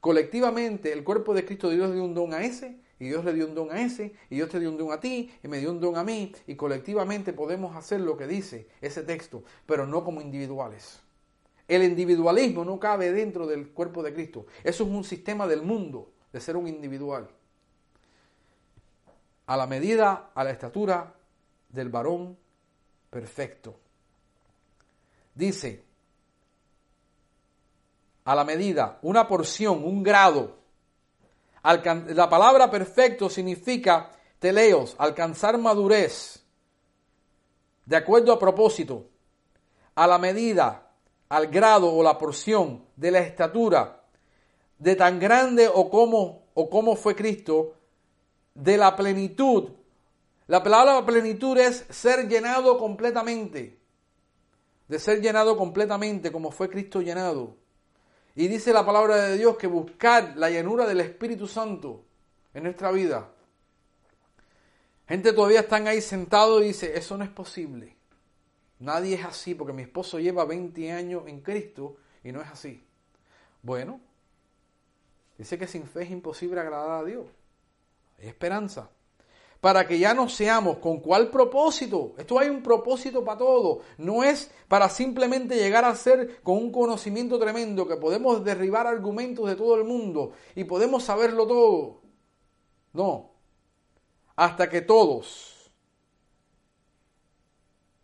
[0.00, 3.46] Colectivamente, el cuerpo de Cristo, Dios dio un don a ese, y Dios le dio
[3.46, 5.70] un don a ese, y Dios te dio un don a ti, y me dio
[5.70, 10.04] un don a mí, y colectivamente podemos hacer lo que dice ese texto, pero no
[10.04, 11.00] como individuales.
[11.68, 14.46] El individualismo no cabe dentro del cuerpo de Cristo.
[14.62, 17.28] Eso es un sistema del mundo, de ser un individual.
[19.46, 21.14] A la medida, a la estatura
[21.68, 22.36] del varón
[23.10, 23.78] perfecto.
[25.34, 25.84] Dice,
[28.24, 30.65] a la medida, una porción, un grado.
[31.66, 36.44] La palabra perfecto significa teleos, alcanzar madurez,
[37.84, 39.08] de acuerdo a propósito,
[39.96, 40.92] a la medida,
[41.28, 44.04] al grado o la porción de la estatura
[44.78, 47.74] de tan grande o como, o como fue Cristo,
[48.54, 49.70] de la plenitud.
[50.46, 53.80] La palabra plenitud es ser llenado completamente,
[54.86, 57.56] de ser llenado completamente como fue Cristo llenado.
[58.36, 62.04] Y dice la palabra de Dios que buscar la llenura del Espíritu Santo
[62.52, 63.30] en nuestra vida.
[65.08, 67.96] Gente todavía están ahí sentado y dice, eso no es posible.
[68.78, 72.84] Nadie es así porque mi esposo lleva 20 años en Cristo y no es así.
[73.62, 74.00] Bueno,
[75.38, 77.26] dice que sin fe es imposible agradar a Dios.
[78.18, 78.90] Hay esperanza.
[79.60, 82.14] Para que ya no seamos con cuál propósito.
[82.18, 83.80] Esto hay un propósito para todo.
[83.98, 89.48] No es para simplemente llegar a ser con un conocimiento tremendo que podemos derribar argumentos
[89.48, 92.00] de todo el mundo y podemos saberlo todo.
[92.92, 93.30] No.
[94.36, 95.70] Hasta que todos.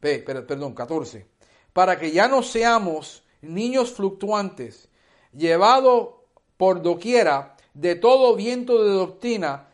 [0.01, 1.27] Perdón, 14.
[1.73, 4.89] Para que ya no seamos niños fluctuantes,
[5.33, 6.15] llevados
[6.57, 9.69] por doquiera de todo viento de doctrina,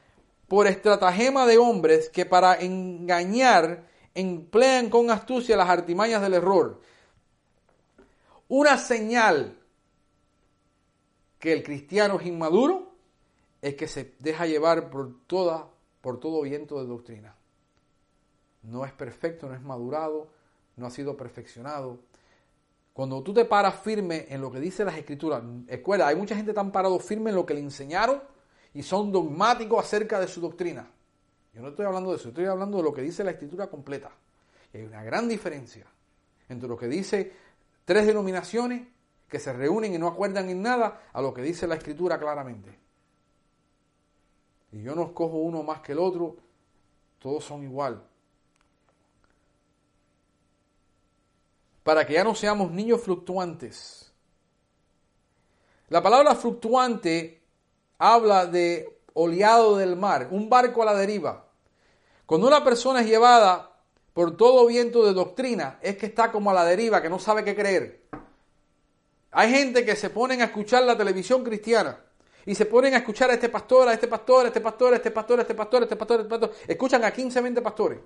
[0.48, 6.80] por estratagema de hombres que para engañar emplean con astucia las artimañas del error.
[8.48, 9.58] Una señal
[11.38, 12.94] que el cristiano es inmaduro
[13.60, 17.36] es que se deja llevar por todo viento de doctrina.
[18.62, 20.28] No es perfecto, no es madurado,
[20.76, 21.98] no ha sido perfeccionado.
[22.94, 26.52] Cuando tú te paras firme en lo que dice las escrituras, escuela, hay mucha gente
[26.52, 28.20] tan parado firme en lo que le enseñaron
[28.74, 30.90] y son dogmáticos acerca de su doctrina.
[31.54, 34.10] Yo no estoy hablando de eso, estoy hablando de lo que dice la escritura completa.
[34.72, 35.86] Y hay una gran diferencia
[36.48, 37.32] entre lo que dice
[37.84, 38.86] tres denominaciones
[39.28, 42.78] que se reúnen y no acuerdan en nada a lo que dice la escritura claramente.
[44.72, 46.36] Y yo no escojo uno más que el otro,
[47.18, 48.02] todos son igual.
[51.82, 54.12] Para que ya no seamos niños fluctuantes.
[55.88, 57.37] La palabra fluctuante
[57.98, 61.46] habla de oleado del mar, un barco a la deriva.
[62.26, 63.72] Cuando una persona es llevada
[64.12, 67.44] por todo viento de doctrina, es que está como a la deriva, que no sabe
[67.44, 68.08] qué creer.
[69.30, 72.00] Hay gente que se ponen a escuchar la televisión cristiana
[72.46, 74.96] y se ponen a escuchar a este pastor, a este pastor, a este pastor, a
[74.96, 76.52] este pastor, a este pastor, a este pastor, a este pastor.
[76.66, 78.00] Escuchan a 15, 20 pastores.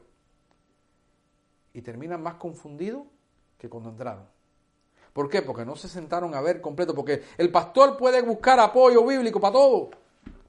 [1.74, 3.06] Y terminan más confundidos
[3.56, 4.26] que cuando entraron.
[5.12, 5.42] ¿Por qué?
[5.42, 6.94] Porque no se sentaron a ver completo.
[6.94, 9.90] Porque el pastor puede buscar apoyo bíblico para todo.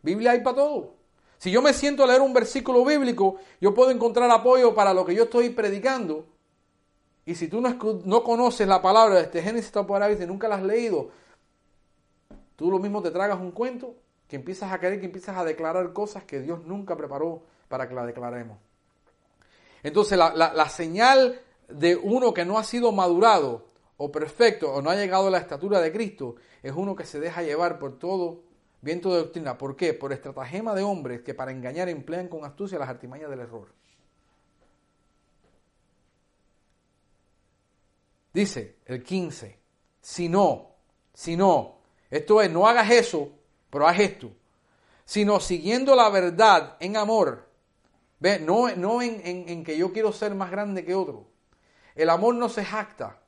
[0.02, 0.94] Biblia hay para todo.
[1.38, 5.06] Si yo me siento a leer un versículo bíblico, yo puedo encontrar apoyo para lo
[5.06, 6.26] que yo estoy predicando.
[7.26, 10.56] Y si tú no, no conoces la palabra de este Génesis Apocalipsis y nunca la
[10.56, 11.10] has leído,
[12.56, 13.96] tú lo mismo te tragas un cuento
[14.28, 17.96] que empiezas a creer, que empiezas a declarar cosas que Dios nunca preparó para que
[17.96, 18.58] la declaremos.
[19.84, 23.66] Entonces la, la señal de uno que no ha sido madurado
[23.98, 27.20] o perfecto o no ha llegado a la estatura de Cristo es uno que se
[27.20, 28.44] deja llevar por todo
[28.82, 29.58] viento de doctrina.
[29.58, 29.94] ¿Por qué?
[29.94, 33.74] Por estratagema de hombres que para engañar emplean con astucia las artimañas del error.
[38.34, 39.60] Dice el 15,
[40.02, 40.72] si no,
[41.14, 41.78] si no,
[42.10, 43.30] esto es, no hagas eso,
[43.70, 44.32] pero haz esto,
[45.06, 47.48] sino siguiendo la verdad en amor,
[48.20, 48.40] ¿ve?
[48.40, 51.28] no, no en, en que yo quiero ser más grande que otro.
[51.94, 53.23] El amor no se jacta,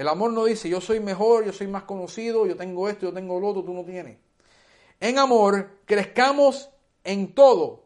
[0.00, 3.12] el amor no dice yo soy mejor, yo soy más conocido, yo tengo esto, yo
[3.12, 4.16] tengo lo otro, tú no tienes.
[4.98, 6.70] En amor crezcamos
[7.04, 7.84] en todo.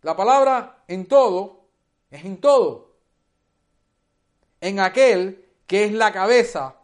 [0.00, 1.66] La palabra en todo
[2.10, 2.94] es en todo.
[4.62, 6.76] En aquel que es la cabeza,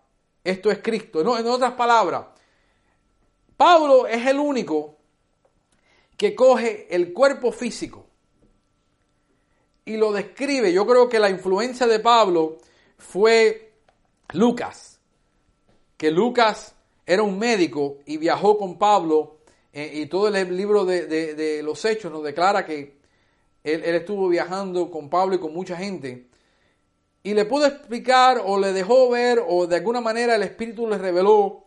[0.45, 1.25] esto es Cristo.
[1.25, 2.27] No, en otras palabras,
[3.57, 4.99] Pablo es el único
[6.15, 8.05] que coge el cuerpo físico
[9.87, 10.75] y lo describe.
[10.75, 12.59] Yo creo que la influencia de Pablo
[12.99, 13.66] fue
[14.33, 15.01] Lucas,
[15.97, 16.75] que Lucas
[17.07, 19.39] era un médico y viajó con Pablo
[19.73, 22.97] eh, y todo el libro de, los hechos nos declara que
[23.63, 26.29] él, estuvo viajando con Pablo y con mucha gente
[27.23, 30.99] y le pudo explicar o le dejó ver o de alguna manera el Espíritu le
[30.99, 31.65] reveló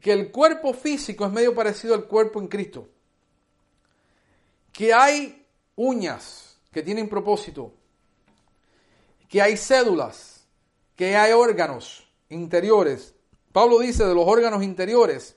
[0.00, 2.88] que el cuerpo físico es medio parecido al cuerpo en Cristo.
[4.72, 7.72] Que hay uñas que tienen propósito.
[9.28, 10.31] Que hay cédulas
[10.96, 13.14] que hay órganos interiores.
[13.52, 15.36] Pablo dice de los órganos interiores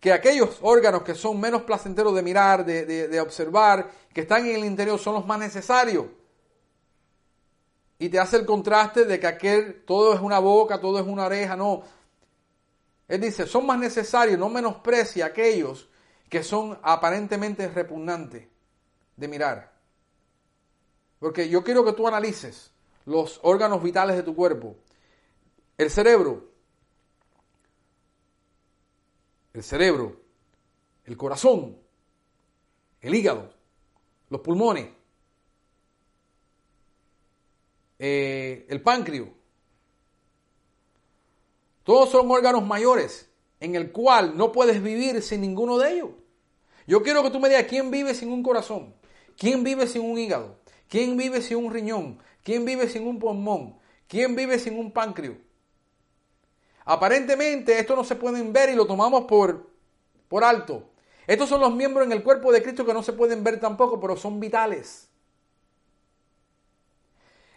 [0.00, 4.64] que aquellos órganos que son menos placenteros de mirar, de, observar, que están en el
[4.64, 6.06] interior, son los más necesarios.
[7.98, 11.26] Y te hace el contraste de que aquel todo es una boca, todo es una
[11.26, 11.82] oreja, no.
[13.08, 15.88] Él dice, son más necesarios, no menosprecia aquellos
[16.28, 18.46] que son aparentemente repugnantes
[19.16, 19.72] de mirar.
[21.18, 22.70] Porque yo quiero que tú analices
[23.08, 24.76] los órganos vitales de tu cuerpo.
[25.78, 26.50] El cerebro,
[29.54, 30.20] el cerebro,
[31.04, 31.78] el corazón,
[33.00, 33.54] el hígado,
[34.28, 34.90] los pulmones,
[37.98, 39.28] eh, el páncreas.
[41.82, 43.30] Todos son órganos mayores
[43.60, 46.10] en el cual no puedes vivir sin ninguno de ellos.
[46.86, 48.94] Yo quiero que tú me digas quién vive sin un corazón,
[49.38, 52.18] quién vive sin un hígado, quién vive sin un riñón,
[52.48, 53.76] quién vive sin un pulmón,
[54.08, 55.36] quién vive sin un páncreas.
[56.86, 59.68] Aparentemente esto no se pueden ver y lo tomamos por,
[60.28, 60.88] por alto.
[61.26, 64.00] Estos son los miembros en el cuerpo de Cristo que no se pueden ver tampoco,
[64.00, 65.10] pero son vitales.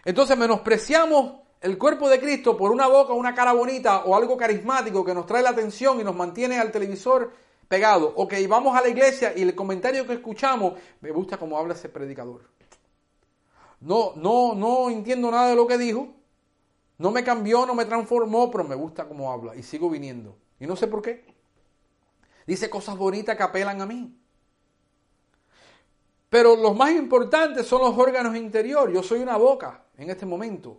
[0.03, 5.05] Entonces menospreciamos el cuerpo de Cristo por una boca, una cara bonita o algo carismático
[5.05, 7.31] que nos trae la atención y nos mantiene al televisor
[7.69, 8.11] pegado.
[8.17, 11.87] Ok, vamos a la iglesia y el comentario que escuchamos, me gusta cómo habla ese
[11.87, 12.41] predicador.
[13.81, 16.07] No, no, no entiendo nada de lo que dijo.
[16.97, 20.37] No me cambió, no me transformó, pero me gusta cómo habla y sigo viniendo.
[20.59, 21.25] Y no sé por qué.
[22.45, 24.15] Dice cosas bonitas que apelan a mí.
[26.29, 28.93] Pero los más importantes son los órganos interiores.
[28.93, 30.77] Yo soy una boca en este momento.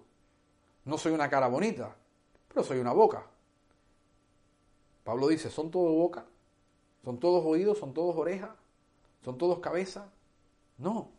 [0.84, 1.94] No soy una cara bonita,
[2.48, 3.26] pero soy una boca.
[5.04, 6.24] Pablo dice, ¿son todos boca?
[7.04, 7.78] ¿Son todos oídos?
[7.78, 8.50] ¿Son todos orejas?
[9.24, 10.10] ¿Son todos cabeza?
[10.78, 11.10] No.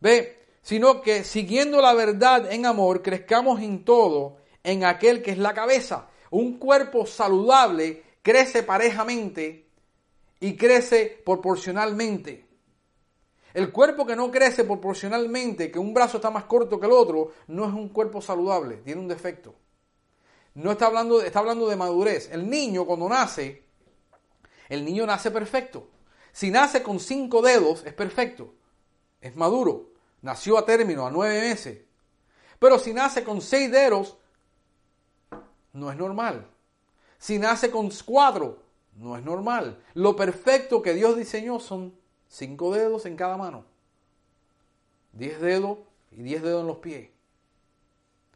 [0.00, 5.38] Ve, sino que siguiendo la verdad en amor, crezcamos en todo en aquel que es
[5.38, 6.08] la cabeza.
[6.30, 9.68] Un cuerpo saludable crece parejamente
[10.40, 12.48] y crece proporcionalmente.
[13.54, 17.30] El cuerpo que no crece proporcionalmente, que un brazo está más corto que el otro,
[17.46, 19.54] no es un cuerpo saludable, tiene un defecto.
[20.54, 22.28] No está hablando, está hablando de madurez.
[22.32, 23.62] El niño cuando nace,
[24.68, 25.86] el niño nace perfecto.
[26.32, 28.52] Si nace con cinco dedos, es perfecto.
[29.20, 29.94] Es maduro.
[30.26, 31.84] Nació a término, a nueve meses.
[32.58, 34.16] Pero si nace con seis dedos,
[35.72, 36.48] no es normal.
[37.16, 38.60] Si nace con cuatro,
[38.96, 39.80] no es normal.
[39.94, 41.96] Lo perfecto que Dios diseñó son
[42.26, 43.66] cinco dedos en cada mano.
[45.12, 45.78] Diez dedos
[46.10, 47.08] y diez dedos en los pies.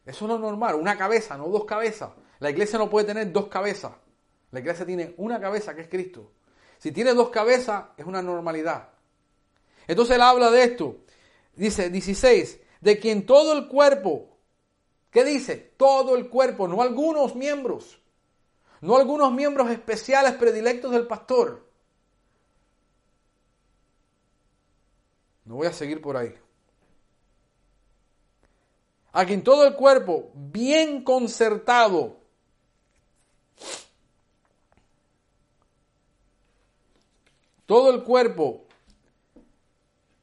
[0.05, 0.75] Eso no es normal.
[0.75, 2.11] Una cabeza, no dos cabezas.
[2.39, 3.91] La iglesia no puede tener dos cabezas.
[4.51, 6.31] La iglesia tiene una cabeza que es Cristo.
[6.77, 8.87] Si tiene dos cabezas, es una normalidad.
[9.87, 10.95] Entonces él habla de esto.
[11.61, 14.35] Dice 16, de quien todo el cuerpo,
[15.11, 15.57] ¿qué dice?
[15.77, 17.99] Todo el cuerpo, no algunos miembros,
[18.81, 21.69] no algunos miembros especiales predilectos del pastor.
[25.45, 26.33] No voy a seguir por ahí.
[29.11, 32.17] A quien todo el cuerpo, bien concertado,
[37.67, 38.65] todo el cuerpo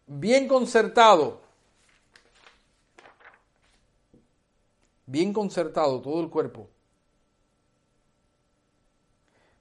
[0.08, 1.40] bien concertado,
[5.06, 6.68] bien concertado todo el cuerpo.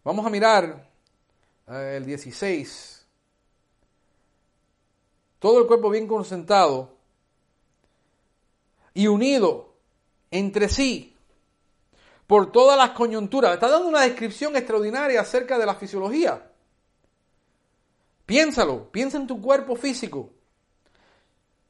[0.04, 0.89] Vamos a mirar
[1.68, 3.06] eh, el 16.
[5.39, 6.95] Todo el cuerpo bien concentrado
[8.93, 9.76] y unido
[10.32, 11.16] entre sí
[12.26, 13.54] por todas las coyunturas.
[13.54, 16.52] Está dando una descripción extraordinaria acerca de la fisiología.
[18.26, 20.32] Piénsalo, piensa en tu cuerpo físico,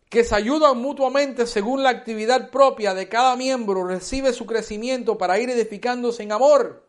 [0.10, 5.40] que se ayudan mutuamente según la actividad propia de cada miembro, recibe su crecimiento para
[5.40, 6.88] ir edificándose en amor.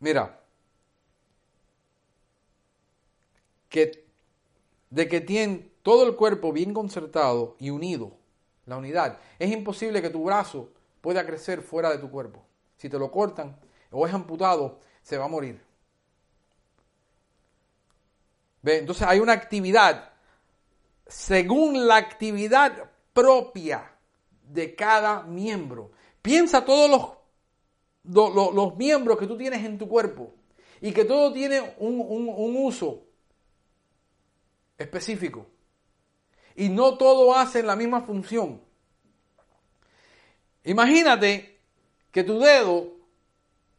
[0.00, 0.40] Mira,
[3.68, 4.04] que
[4.90, 8.16] de que tiene todo el cuerpo bien concertado y unido,
[8.66, 9.18] la unidad.
[9.38, 12.44] Es imposible que tu brazo pueda crecer fuera de tu cuerpo.
[12.76, 13.56] Si te lo cortan
[13.90, 15.62] o es amputado, se va a morir.
[18.62, 18.78] ¿Ve?
[18.78, 20.12] Entonces hay una actividad
[21.06, 23.92] según la actividad propia
[24.44, 25.90] de cada miembro.
[26.22, 27.18] Piensa todos
[28.04, 30.32] los, los, miembros que tú tienes en tu cuerpo
[30.80, 33.02] y que todo tiene un, un uso
[34.78, 35.46] específico
[36.56, 38.60] y no todo hace la misma función.
[40.64, 41.58] Imagínate
[42.10, 42.92] que tu dedo,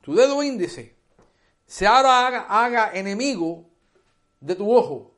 [0.02, 0.96] tu dedo índice,
[1.66, 3.66] se ahora haga, haga enemigo
[4.40, 5.14] de tu ojo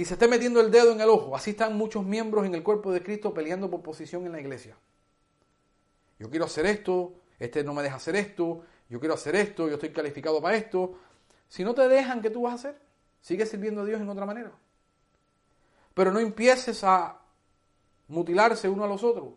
[0.00, 1.36] y se esté metiendo el dedo en el ojo.
[1.36, 4.76] Así están muchos miembros en el cuerpo de Cristo peleando por posición en la iglesia.
[6.18, 9.74] Yo quiero hacer esto, este no me deja hacer esto, yo quiero hacer esto, yo
[9.74, 10.98] estoy calificado para esto.
[11.48, 12.80] Si no te dejan, ¿qué tú vas a hacer?
[13.20, 14.52] Sigue sirviendo a Dios en otra manera.
[15.94, 17.20] Pero no empieces a
[18.08, 19.34] mutilarse uno a los otros.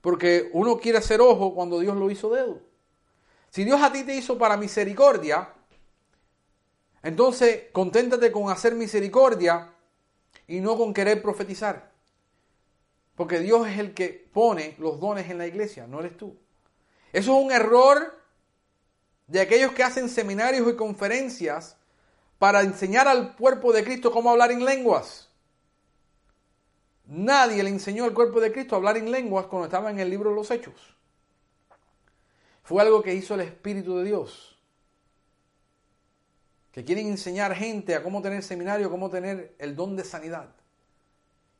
[0.00, 2.60] Porque uno quiere ser ojo cuando Dios lo hizo dedo.
[3.50, 5.52] Si Dios a ti te hizo para misericordia,
[7.02, 9.74] entonces conténtate con hacer misericordia
[10.46, 11.90] y no con querer profetizar.
[13.16, 16.36] Porque Dios es el que pone los dones en la iglesia, no eres tú.
[17.12, 18.18] Eso es un error
[19.26, 21.76] de aquellos que hacen seminarios y conferencias
[22.38, 25.29] para enseñar al cuerpo de Cristo cómo hablar en lenguas.
[27.10, 30.08] Nadie le enseñó al cuerpo de Cristo a hablar en lenguas cuando estaba en el
[30.08, 30.96] libro de los Hechos.
[32.62, 34.46] Fue algo que hizo el Espíritu de Dios.
[36.70, 40.54] que quieren enseñar gente a cómo tener seminario, cómo tener el don de sanidad.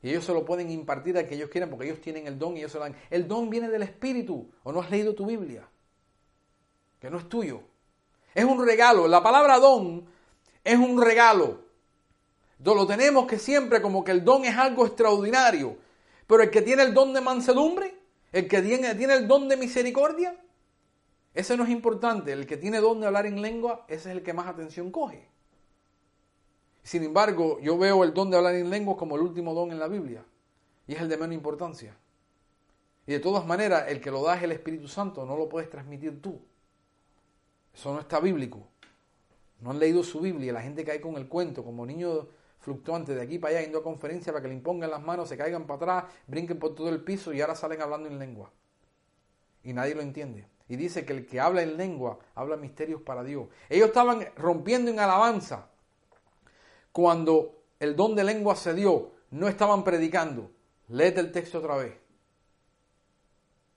[0.01, 2.55] Y ellos se lo pueden impartir a que ellos quieran porque ellos tienen el don
[2.55, 2.95] y ellos se lo dan.
[3.09, 4.49] El don viene del Espíritu.
[4.63, 5.67] ¿O no has leído tu Biblia?
[7.01, 7.61] Que no es tuyo.
[8.33, 9.05] Es un regalo.
[9.05, 10.05] La palabra don
[10.63, 11.65] es un regalo.
[12.63, 15.77] Lo tenemos que siempre como que el don es algo extraordinario.
[16.27, 17.97] Pero el que tiene el don de mansedumbre,
[18.31, 20.35] el que tiene, tiene el don de misericordia,
[21.33, 22.31] ese no es importante.
[22.31, 25.27] El que tiene don de hablar en lengua, ese es el que más atención coge.
[26.83, 29.79] Sin embargo, yo veo el don de hablar en lengua como el último don en
[29.79, 30.23] la Biblia.
[30.87, 31.95] Y es el de menos importancia.
[33.07, 35.69] Y de todas maneras, el que lo da es el Espíritu Santo, no lo puedes
[35.69, 36.39] transmitir tú.
[37.73, 38.67] Eso no está bíblico.
[39.59, 40.53] No han leído su Biblia.
[40.53, 42.25] La gente cae con el cuento, como niños
[42.61, 45.37] fluctuantes de aquí para allá, yendo a conferencia para que le impongan las manos, se
[45.37, 48.51] caigan para atrás, brinquen por todo el piso y ahora salen hablando en lengua.
[49.63, 50.47] Y nadie lo entiende.
[50.67, 53.47] Y dice que el que habla en lengua habla misterios para Dios.
[53.69, 55.67] Ellos estaban rompiendo en alabanza.
[56.91, 60.49] Cuando el don de lengua se dio, no estaban predicando.
[60.87, 61.93] Léete el texto otra vez.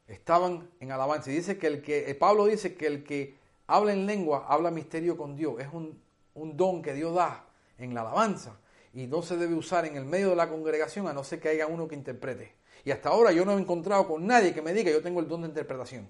[0.07, 1.31] Estaban en alabanza.
[1.31, 4.71] Y dice que el que, eh, Pablo dice que el que habla en lengua habla
[4.71, 5.59] misterio con Dios.
[5.59, 6.01] Es un,
[6.35, 7.47] un don que Dios da
[7.79, 8.59] en la alabanza.
[8.95, 11.49] Y no se debe usar en el medio de la congregación a no ser que
[11.49, 12.55] haya uno que interprete.
[12.85, 15.29] Y hasta ahora yo no he encontrado con nadie que me diga yo tengo el
[15.29, 16.09] don de interpretación.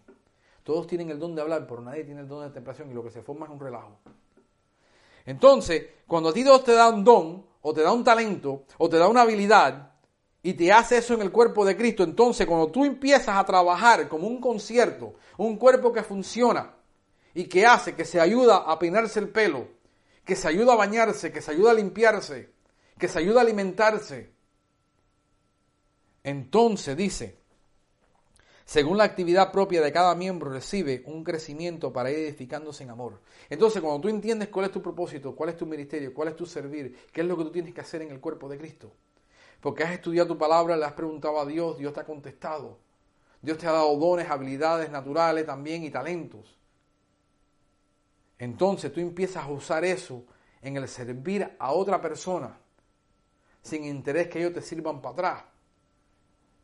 [0.62, 3.02] Todos tienen el don de hablar, pero nadie tiene el don de interpretación y lo
[3.02, 3.98] que se forma es un relajo.
[5.26, 8.88] Entonces, cuando a ti Dios te da un don, o te da un talento, o
[8.88, 9.92] te da una habilidad,
[10.42, 14.08] y te hace eso en el cuerpo de Cristo, entonces cuando tú empiezas a trabajar
[14.08, 16.74] como un concierto, un cuerpo que funciona
[17.32, 19.68] y que hace, que se ayuda a peinarse el pelo,
[20.22, 22.52] que se ayuda a bañarse, que se ayuda a limpiarse,
[22.98, 24.32] que se ayuda a alimentarse,
[26.22, 27.38] entonces dice,
[28.64, 33.20] según la actividad propia de cada miembro, recibe un crecimiento para ir edificándose en amor.
[33.50, 36.46] Entonces, cuando tú entiendes cuál es tu propósito, cuál es tu ministerio, cuál es tu
[36.46, 38.92] servir, qué es lo que tú tienes que hacer en el cuerpo de Cristo,
[39.60, 42.78] porque has estudiado tu palabra, le has preguntado a Dios, Dios te ha contestado.
[43.44, 46.58] Dios te ha dado dones, habilidades naturales también y talentos.
[48.38, 50.24] Entonces tú empiezas a usar eso
[50.62, 52.58] en el servir a otra persona,
[53.64, 55.44] sin interés que ellos te sirvan para atrás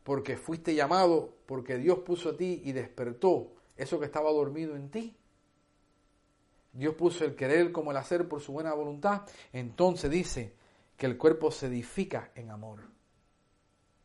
[0.03, 4.89] porque fuiste llamado, porque Dios puso a ti y despertó eso que estaba dormido en
[4.89, 5.15] ti.
[6.73, 9.23] Dios puso el querer como el hacer por su buena voluntad.
[9.51, 10.55] Entonces dice
[10.97, 12.79] que el cuerpo se edifica en amor.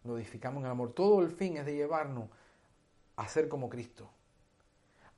[0.05, 0.93] Lo edificamos en amor.
[0.93, 2.29] Todo el fin es de llevarnos
[3.17, 4.11] a ser como Cristo.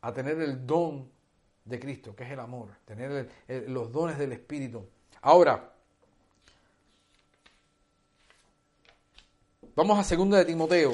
[0.03, 1.11] A tener el don
[1.65, 2.71] de Cristo, que es el amor.
[2.85, 3.31] Tener
[3.69, 4.87] los dones del Espíritu.
[5.23, 5.75] Ahora,
[9.79, 10.93] Vamos a segunda de Timoteo,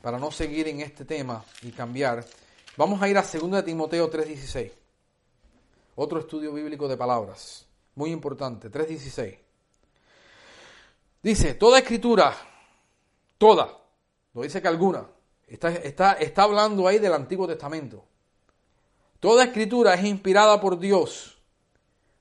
[0.00, 2.24] para no seguir en este tema y cambiar.
[2.78, 4.72] Vamos a ir a segunda de Timoteo 3.16.
[5.96, 9.38] Otro estudio bíblico de palabras, muy importante, 3.16.
[11.22, 12.34] Dice, toda escritura,
[13.36, 13.78] toda,
[14.32, 15.06] no dice que alguna,
[15.46, 18.02] está, está, está hablando ahí del Antiguo Testamento.
[19.20, 21.36] Toda escritura es inspirada por Dios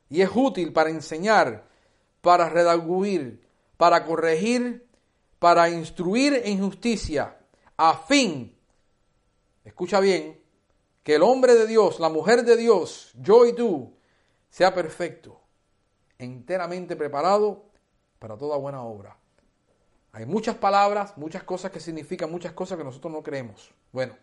[0.10, 1.70] y es útil para enseñar,
[2.20, 3.43] para redarguir,
[3.78, 4.88] para corregir,
[5.40, 7.38] para instruir en justicia,
[7.78, 8.56] a fin,
[9.64, 10.42] escucha bien,
[11.04, 13.94] que el hombre de Dios, la mujer de Dios, yo y tú,
[14.50, 15.42] sea perfecto,
[16.18, 17.66] enteramente preparado
[18.20, 19.18] para toda buena obra.
[20.14, 23.72] Hay muchas palabras, muchas cosas que significan muchas cosas que nosotros no creemos.
[23.92, 24.16] Bueno,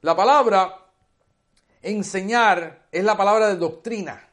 [0.00, 0.86] la palabra
[1.80, 4.28] enseñar es la palabra de doctrina.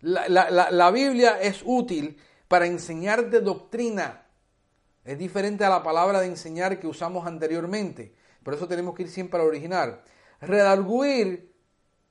[0.00, 2.18] La, la Biblia es útil
[2.52, 4.26] para enseñar de doctrina.
[5.06, 8.14] Es diferente a la palabra de enseñar que usamos anteriormente.
[8.42, 10.02] Por eso tenemos que ir siempre al original.
[10.38, 11.50] Redarguir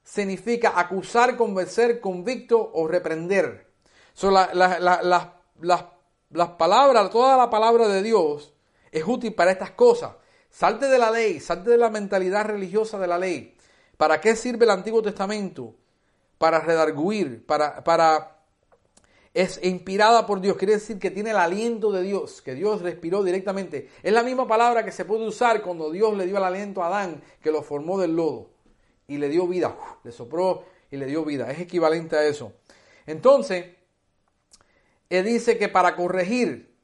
[0.04, 3.72] significa acusar, convencer, convicto o reprender.
[4.14, 4.48] So, las
[6.58, 8.56] palabras, toda la palabra de Dios
[8.92, 10.14] es útil para estas cosas.
[10.50, 13.56] Salte de la ley, salte de la mentalidad religiosa de la ley.
[13.96, 15.76] ¿Para qué sirve el Antiguo Testamento?
[16.40, 18.41] Para redarguir, para, para
[19.34, 23.24] es inspirada por Dios, quiere decir que tiene el aliento de Dios, que Dios respiró
[23.24, 23.90] directamente.
[24.04, 26.88] Es la misma palabra que se puede usar cuando Dios le dio el aliento a
[26.88, 28.50] Adán, que lo formó del lodo
[29.08, 31.50] y le dio vida, le sopró y le dio vida.
[31.50, 32.54] Es equivalente a eso.
[33.06, 33.66] Entonces,
[35.10, 36.76] él dice que para corregir,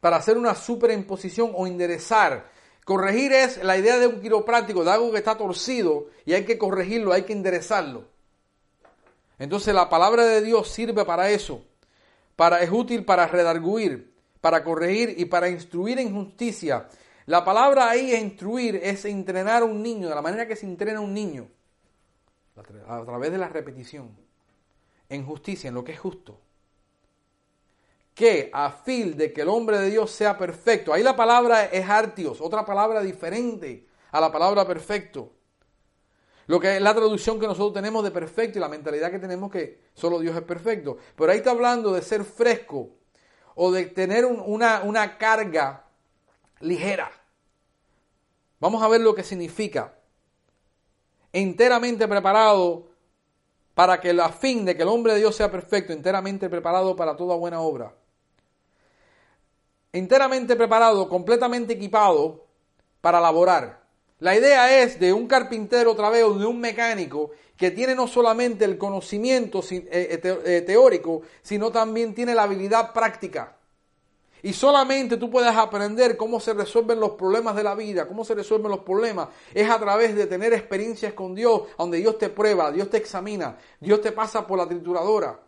[0.00, 2.50] para hacer una superimposición o enderezar,
[2.84, 6.58] corregir es la idea de un quiropráctico, de algo que está torcido y hay que
[6.58, 8.08] corregirlo, hay que enderezarlo.
[9.40, 11.64] Entonces la palabra de Dios sirve para eso.
[12.36, 16.88] Para, es útil para redarguir, para corregir y para instruir en justicia.
[17.24, 20.98] La palabra ahí instruir es entrenar a un niño, de la manera que se entrena
[20.98, 21.48] a un niño,
[22.86, 24.14] a través de la repetición.
[25.08, 26.38] en justicia, en lo que es justo.
[28.14, 30.92] Que a fin de que el hombre de Dios sea perfecto.
[30.92, 35.32] Ahí la palabra es artios, otra palabra diferente a la palabra perfecto.
[36.50, 39.52] Lo que es la traducción que nosotros tenemos de perfecto y la mentalidad que tenemos
[39.52, 40.96] que solo Dios es perfecto.
[41.14, 42.88] Pero ahí está hablando de ser fresco
[43.54, 45.84] o de tener una, una carga
[46.58, 47.08] ligera.
[48.58, 49.94] Vamos a ver lo que significa.
[51.32, 52.88] Enteramente preparado
[53.72, 57.16] para que la fin de que el hombre de Dios sea perfecto, enteramente preparado para
[57.16, 57.94] toda buena obra.
[59.92, 62.44] Enteramente preparado, completamente equipado
[63.00, 63.79] para laborar.
[64.20, 68.06] La idea es de un carpintero otra vez o de un mecánico que tiene no
[68.06, 73.56] solamente el conocimiento eh, eh, eh, teórico, sino también tiene la habilidad práctica.
[74.42, 78.34] Y solamente tú puedes aprender cómo se resuelven los problemas de la vida, cómo se
[78.34, 82.70] resuelven los problemas, es a través de tener experiencias con Dios, donde Dios te prueba,
[82.72, 85.40] Dios te examina, Dios te pasa por la trituradora.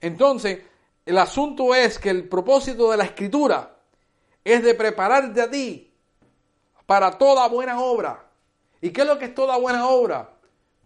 [0.00, 0.60] Entonces,
[1.04, 3.76] el asunto es que el propósito de la escritura
[4.42, 5.89] es de prepararte a ti
[6.90, 8.26] para toda buena obra.
[8.80, 10.28] ¿Y qué es lo que es toda buena obra?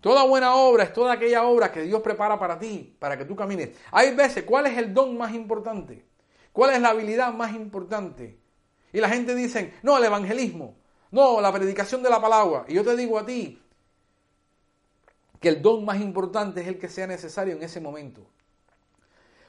[0.03, 3.35] Toda buena obra es toda aquella obra que Dios prepara para ti, para que tú
[3.35, 3.71] camines.
[3.91, 6.05] Hay veces, ¿cuál es el don más importante?
[6.53, 8.39] ¿Cuál es la habilidad más importante?
[8.93, 10.77] Y la gente dice, no, el evangelismo,
[11.11, 12.67] no, la predicación de la palabra.
[12.69, 13.63] Y yo te digo a ti
[15.41, 18.27] que el don más importante es el que sea necesario en ese momento.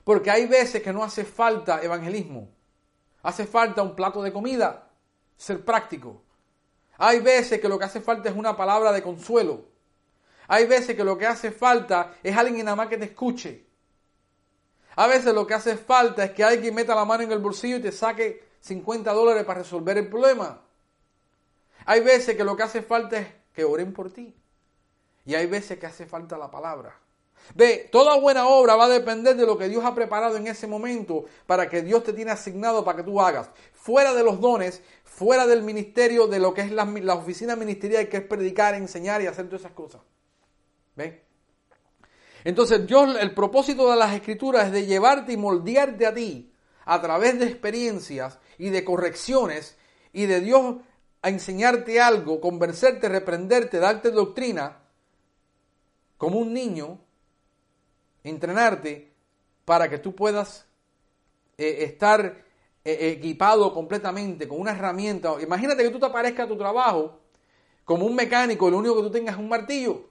[0.05, 2.47] Porque hay veces que no hace falta evangelismo.
[3.23, 4.87] Hace falta un plato de comida,
[5.35, 6.21] ser práctico.
[6.97, 9.65] Hay veces que lo que hace falta es una palabra de consuelo.
[10.47, 13.65] Hay veces que lo que hace falta es alguien nada más que te escuche.
[14.95, 17.77] A veces lo que hace falta es que alguien meta la mano en el bolsillo
[17.77, 20.61] y te saque 50 dólares para resolver el problema.
[21.85, 24.35] Hay veces que lo que hace falta es que oren por ti.
[25.25, 26.97] Y hay veces que hace falta la palabra.
[27.53, 30.67] Ve, toda buena obra va a depender de lo que Dios ha preparado en ese
[30.67, 33.49] momento para que Dios te tiene asignado para que tú hagas.
[33.73, 36.83] Fuera de los dones, fuera del ministerio, de lo que es la,
[37.13, 40.01] oficina ministerial, que es predicar, enseñar y hacer todas esas cosas.
[40.95, 41.23] ¿Ve?
[42.43, 46.51] Entonces, Dios, el propósito de las escrituras es de llevarte y moldearte a ti
[46.85, 49.77] a través de experiencias y de correcciones
[50.13, 50.75] y de Dios
[51.21, 54.83] a enseñarte algo, convencerte, reprenderte, darte doctrina,
[56.17, 57.04] como un niño
[58.29, 59.13] entrenarte
[59.63, 60.67] para que tú puedas
[61.57, 62.43] eh, estar
[62.83, 65.35] eh, equipado completamente con una herramienta.
[65.41, 67.19] Imagínate que tú te aparezcas a tu trabajo
[67.83, 70.09] como un mecánico y lo único que tú tengas es un martillo.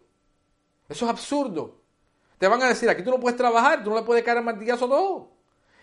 [0.88, 1.80] Eso es absurdo.
[2.38, 4.44] Te van a decir, aquí tú no puedes trabajar, tú no le puedes caer el
[4.44, 5.30] martillazo todo.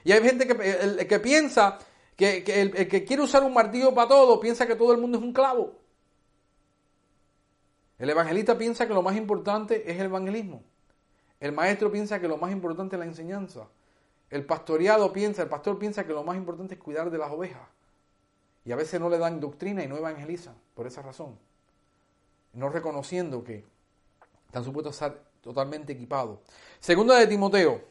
[0.04, 1.80] Y hay gente que, que piensa
[2.16, 5.24] que, el, que quiere usar un martillo para todo, piensa que todo el mundo es
[5.24, 5.80] un clavo.
[7.98, 10.64] El evangelista piensa que lo más importante es el evangelismo.
[11.42, 13.68] El maestro piensa que lo más importante es la enseñanza.
[14.30, 17.68] El pastoreado piensa, el pastor piensa que lo más importante es cuidar de las ovejas.
[18.64, 21.40] Y a veces no le dan doctrina y no evangelizan por esa razón.
[22.54, 23.66] No reconociendo que
[24.46, 26.38] están supuestos a estar totalmente equipados.
[26.80, 27.82] Segunda de Timoteo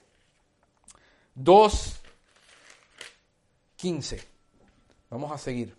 [1.37, 4.25] 2.15.
[5.11, 5.77] Vamos a seguir.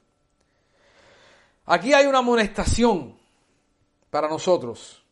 [1.65, 3.17] Aquí hay una amonestación
[4.09, 5.05] para nosotros.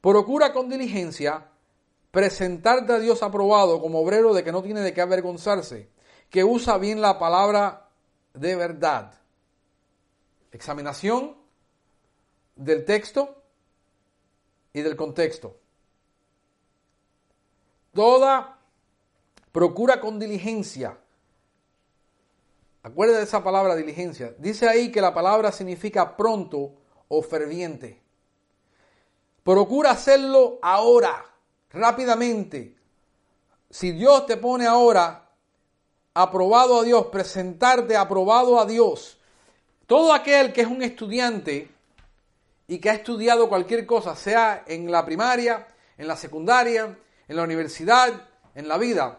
[0.00, 1.50] Procura con diligencia
[2.16, 5.90] presentarte a Dios aprobado como obrero de que no tiene de qué avergonzarse,
[6.30, 7.90] que usa bien la palabra
[8.32, 9.12] de verdad.
[10.50, 11.36] Examinación
[12.54, 13.42] del texto
[14.72, 15.58] y del contexto.
[17.92, 18.60] Toda
[19.52, 20.96] procura con diligencia.
[22.82, 24.34] Acuérdate de esa palabra diligencia.
[24.38, 26.76] Dice ahí que la palabra significa pronto
[27.08, 28.00] o ferviente.
[29.42, 31.35] Procura hacerlo ahora
[31.76, 32.74] rápidamente,
[33.70, 35.28] si Dios te pone ahora
[36.14, 39.18] aprobado a Dios, presentarte aprobado a Dios,
[39.86, 41.70] todo aquel que es un estudiante
[42.66, 45.66] y que ha estudiado cualquier cosa, sea en la primaria,
[45.98, 46.98] en la secundaria,
[47.28, 49.18] en la universidad, en la vida,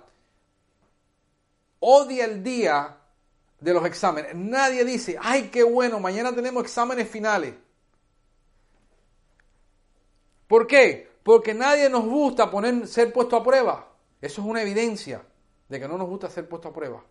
[1.80, 2.98] odia el día
[3.60, 4.36] de los exámenes.
[4.36, 7.54] Nadie dice, ay, qué bueno, mañana tenemos exámenes finales.
[10.48, 11.12] ¿Por qué?
[11.28, 13.92] Porque nadie nos gusta poner, ser puesto a prueba.
[14.22, 15.28] Eso es una evidencia
[15.68, 17.04] de que no nos gusta ser puesto a prueba.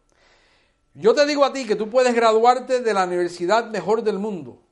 [0.95, 4.63] Yo te digo a ti que tú puedes graduarte de la universidad mejor del mundo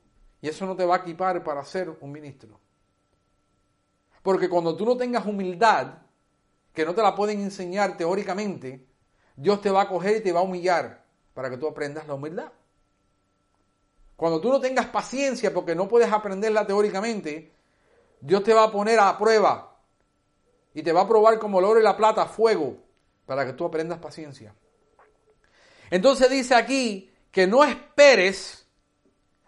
[0.41, 2.59] y eso no te va a equipar para ser un ministro.
[4.23, 5.99] Porque cuando tú no tengas humildad,
[6.73, 8.87] que no te la pueden enseñar teóricamente,
[9.35, 12.15] Dios te va a coger y te va a humillar para que tú aprendas la
[12.15, 12.51] humildad.
[14.15, 17.54] Cuando tú no tengas paciencia porque no puedes aprenderla teóricamente,
[18.21, 19.77] Dios te va a poner a prueba
[20.73, 22.77] y te va a probar como el oro y la plata, fuego,
[23.25, 24.53] para que tú aprendas paciencia.
[25.89, 28.67] Entonces dice aquí que no esperes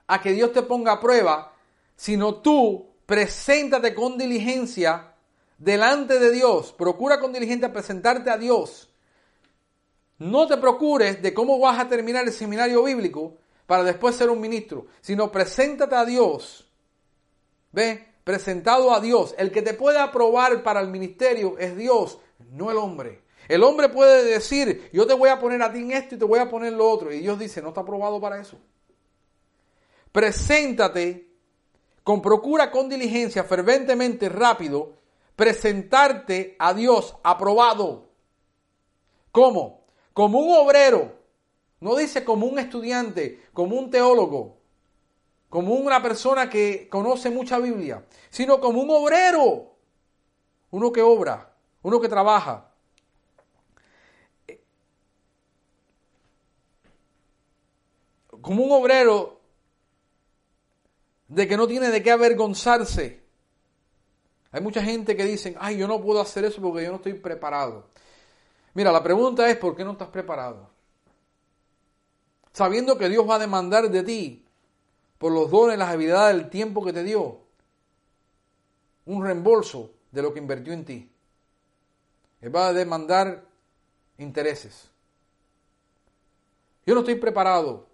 [0.08, 1.54] a que Dios te ponga a prueba,
[1.96, 5.14] sino tú preséntate con diligencia
[5.58, 6.74] delante de Dios.
[6.74, 8.90] Procura con diligencia presentarte a Dios.
[10.20, 14.40] No te procures de cómo vas a terminar el seminario bíblico para después ser un
[14.40, 16.72] ministro, sino preséntate a Dios.
[17.72, 18.07] ¿Ve?
[18.28, 19.34] Presentado a Dios.
[19.38, 22.20] El que te puede aprobar para el ministerio es Dios,
[22.52, 23.22] no el hombre.
[23.48, 26.26] El hombre puede decir, yo te voy a poner a ti en esto y te
[26.26, 27.14] voy a poner lo otro.
[27.14, 28.58] Y Dios dice, no está aprobado para eso.
[30.12, 31.30] Preséntate
[32.04, 34.98] con procura, con diligencia, ferventemente, rápido,
[35.38, 38.10] presentarte a Dios aprobado.
[39.32, 39.86] ¿Cómo?
[40.12, 41.14] Como un obrero.
[41.80, 44.57] No dice como un estudiante, como un teólogo,
[45.50, 49.74] como una persona que conoce mucha Biblia, sino como un obrero.
[50.72, 52.68] Uno que obra, uno que trabaja.
[58.48, 59.42] como un obrero
[61.28, 63.22] de que no tiene de qué avergonzarse.
[64.52, 67.14] Hay mucha gente que dicen, ay, yo no puedo hacer eso porque yo no estoy
[67.16, 67.90] preparado.
[68.74, 70.70] Mira, la pregunta es, ¿por qué no estás preparado?
[72.54, 74.47] Sabiendo que Dios va a demandar de ti,
[75.18, 77.40] por los dones, las habilidades, el tiempo que te dio,
[79.06, 81.12] un reembolso de lo que invirtió en ti.
[82.56, 83.46] Va a demandar
[84.18, 84.90] intereses.
[86.86, 87.88] Yo no estoy preparado.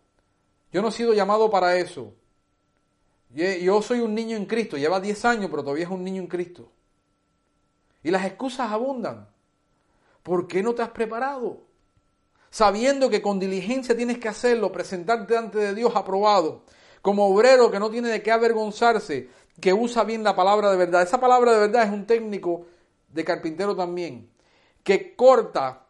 [0.71, 2.13] Yo no he sido llamado para eso.
[3.29, 6.27] Yo soy un niño en Cristo, lleva 10 años, pero todavía es un niño en
[6.27, 6.71] Cristo.
[8.03, 9.27] Y las excusas abundan.
[10.21, 11.61] ¿Por qué no te has preparado?
[12.49, 16.63] Sabiendo que con diligencia tienes que hacerlo, presentarte ante de Dios aprobado,
[17.03, 19.27] como obrero que no tiene de qué avergonzarse,
[19.59, 21.01] que usa bien la palabra de verdad.
[21.01, 22.65] Esa palabra de verdad es un técnico
[23.09, 24.31] de carpintero también,
[24.83, 25.85] que corta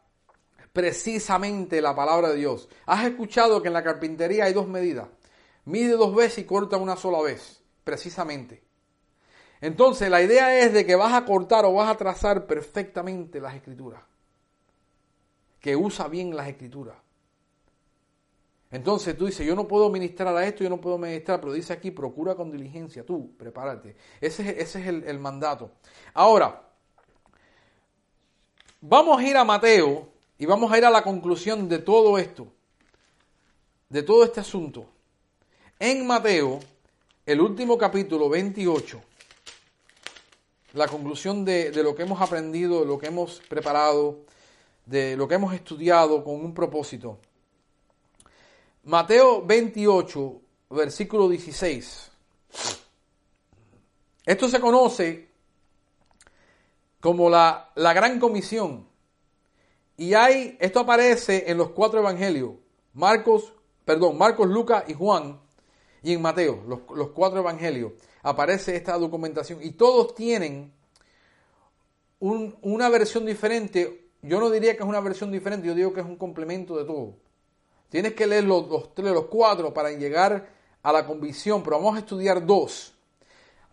[0.73, 2.67] precisamente la palabra de Dios.
[2.87, 5.07] Has escuchado que en la carpintería hay dos medidas.
[5.65, 8.63] Mide dos veces y corta una sola vez, precisamente.
[9.61, 13.53] Entonces la idea es de que vas a cortar o vas a trazar perfectamente las
[13.53, 14.01] escrituras.
[15.59, 17.02] Que usa bien las escrituras.
[18.73, 21.71] Entonces tú dices, yo no puedo ministrar a esto, yo no puedo ministrar, pero dice
[21.71, 23.95] aquí, procura con diligencia, tú, prepárate.
[24.19, 25.71] Ese, ese es el, el mandato.
[26.13, 26.67] Ahora,
[28.81, 30.09] vamos a ir a Mateo
[30.39, 32.47] y vamos a ir a la conclusión de todo esto,
[33.89, 34.87] de todo este asunto.
[35.77, 36.59] En Mateo,
[37.27, 38.99] el último capítulo 28,
[40.73, 44.21] la conclusión de, lo que hemos aprendido, de lo que hemos preparado,
[44.87, 47.19] de lo que hemos estudiado con un propósito.
[48.83, 52.11] Mateo 28, versículo 16.
[54.25, 55.29] Esto se conoce
[56.99, 58.87] como la, la gran comisión.
[59.95, 62.53] Y hay, esto aparece en los cuatro evangelios,
[62.93, 63.53] Marcos,
[63.85, 65.39] perdón, Marcos, Lucas y Juan,
[66.03, 69.63] y en Mateo, los, cuatro evangelios, aparece esta documentación.
[69.63, 70.73] Y todos tienen
[72.19, 74.09] una versión diferente.
[74.21, 76.83] Yo no diría que es una versión diferente, yo digo que es un complemento de
[76.83, 77.15] todo.
[77.89, 80.49] Tienes que leer los, tres, los cuatro para llegar
[80.81, 82.93] a la convicción, pero vamos a estudiar dos.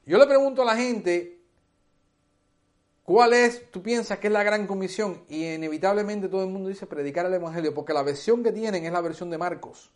[0.06, 1.40] Yo le pregunto a la gente,
[3.10, 5.24] ¿Cuál es, tú piensas que es la gran comisión?
[5.28, 8.92] Y inevitablemente todo el mundo dice predicar el Evangelio, porque la versión que tienen es
[8.92, 9.90] la versión de Marcos.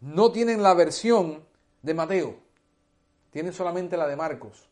[0.00, 1.44] No tienen la versión
[1.82, 2.34] de Mateo,
[3.30, 4.68] tienen solamente la de Marcos.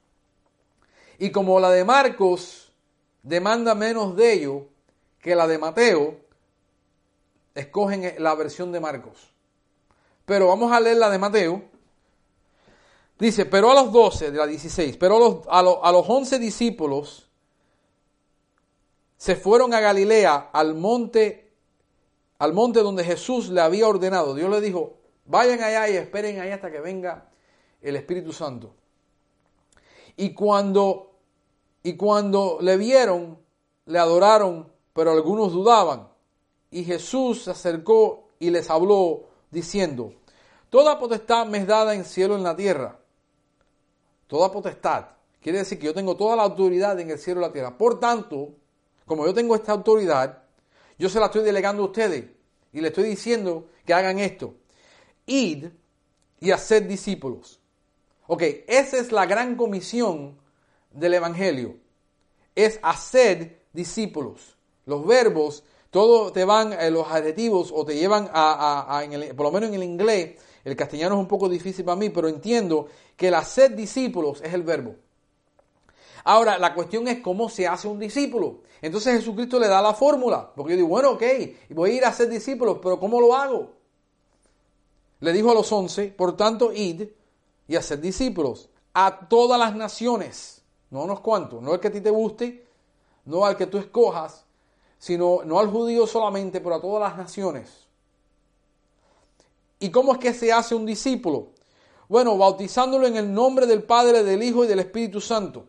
[1.21, 2.73] Y como la de Marcos
[3.23, 4.67] demanda menos de ello
[5.21, 6.19] que la de Mateo,
[7.55, 9.33] escogen la versión de Marcos.
[10.25, 11.75] Pero vamos a leer la de Mateo
[13.19, 16.05] Dice, pero a los doce, de la 16, pero a los, a, los, a los
[16.09, 17.29] once discípulos
[19.17, 21.53] se fueron a Galilea, al monte,
[22.39, 24.35] al monte donde Jesús le había ordenado.
[24.35, 27.31] Dios le dijo, vayan allá y esperen ahí hasta que venga
[27.81, 28.75] el Espíritu Santo.
[30.17, 31.13] Y cuando,
[31.85, 33.39] y cuando le vieron,
[33.87, 36.09] le adoraron, pero algunos dudaban.
[36.75, 40.13] Y Jesús se acercó y les habló diciendo,
[40.71, 42.99] Toda potestad me es dada en cielo y en la tierra
[44.27, 45.07] toda potestad.
[45.41, 47.79] Quiere decir que yo tengo toda la autoridad en el cielo y la tierra.
[47.79, 48.55] Por tanto,
[49.07, 50.43] como yo tengo esta autoridad,
[50.99, 52.25] yo se la estoy delegando a ustedes
[52.73, 54.55] y le estoy diciendo que hagan esto.
[55.27, 55.67] Id
[56.41, 57.61] y haced discípulos.
[58.27, 60.37] Ok, esa es la gran comisión
[60.91, 61.77] del Evangelio.
[62.57, 64.57] Es hacer discípulos.
[64.87, 65.63] Los verbos,
[65.95, 69.05] todos te van, eh, los adjetivos o te llevan a,
[69.37, 72.27] por lo menos en el inglés, el castellano es un poco difícil para mí, pero
[72.27, 74.97] entiendo que el hacer discípulos es el verbo.
[76.25, 78.63] Ahora, la cuestión es cómo se hace un discípulo.
[78.83, 80.51] Entonces Jesucristo le da la fórmula.
[80.57, 81.23] Porque yo digo, bueno, ok,
[81.71, 83.75] voy a ir a ser discípulos, pero ¿cómo lo hago?
[85.21, 87.07] Le dijo a los once, por tanto, id
[87.69, 90.65] y hacer discípulos a todas las naciones.
[90.91, 92.67] No unos cuantos, no el que a ti te guste,
[93.27, 94.45] no al que tú escojas,
[95.05, 97.69] sino no al judío solamente, pero a todas las naciones.
[99.79, 101.49] ¿Y cómo es que se hace un discípulo?
[102.09, 105.67] Bueno, bautizándolo en el nombre del Padre, del Hijo y del Espíritu Santo.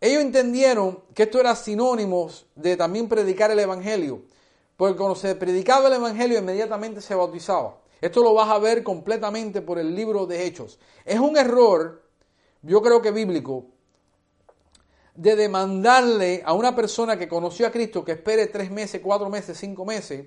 [0.00, 4.22] Ellos entendieron que esto era sinónimo de también predicar el Evangelio,
[4.76, 7.78] porque cuando se predicaba el Evangelio inmediatamente se bautizaba.
[8.00, 10.80] Esto lo vas a ver completamente por el libro de Hechos.
[11.04, 12.02] Es un error,
[12.62, 13.66] yo creo que bíblico,
[15.14, 19.58] de demandarle a una persona que conoció a Cristo que espere tres meses, cuatro meses,
[19.58, 20.26] cinco meses,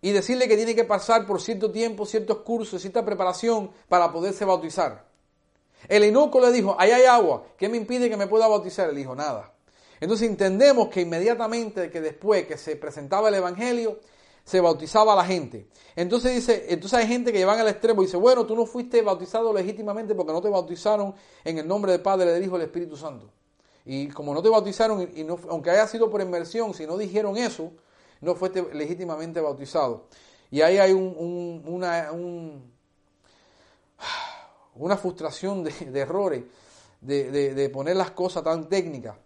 [0.00, 4.44] y decirle que tiene que pasar por cierto tiempo, ciertos cursos, cierta preparación para poderse
[4.44, 5.06] bautizar.
[5.88, 8.90] El eunuco le dijo, ahí hay agua, ¿qué me impide que me pueda bautizar?
[8.90, 9.52] Él dijo, nada.
[10.00, 14.00] Entonces entendemos que inmediatamente que después que se presentaba el Evangelio,
[14.44, 15.68] se bautizaba a la gente.
[15.94, 19.00] Entonces dice, entonces hay gente que llevan al extremo y dice, bueno, tú no fuiste
[19.02, 22.66] bautizado legítimamente porque no te bautizaron en el nombre del Padre, del Hijo y del
[22.66, 23.30] Espíritu Santo.
[23.84, 27.36] Y como no te bautizaron, y no, aunque haya sido por inmersión, si no dijeron
[27.36, 27.72] eso,
[28.20, 30.06] no fuiste legítimamente bautizado.
[30.50, 31.62] Y ahí hay un,
[34.74, 36.44] una, frustración de, errores,
[37.00, 39.16] de poner las cosas tan técnicas.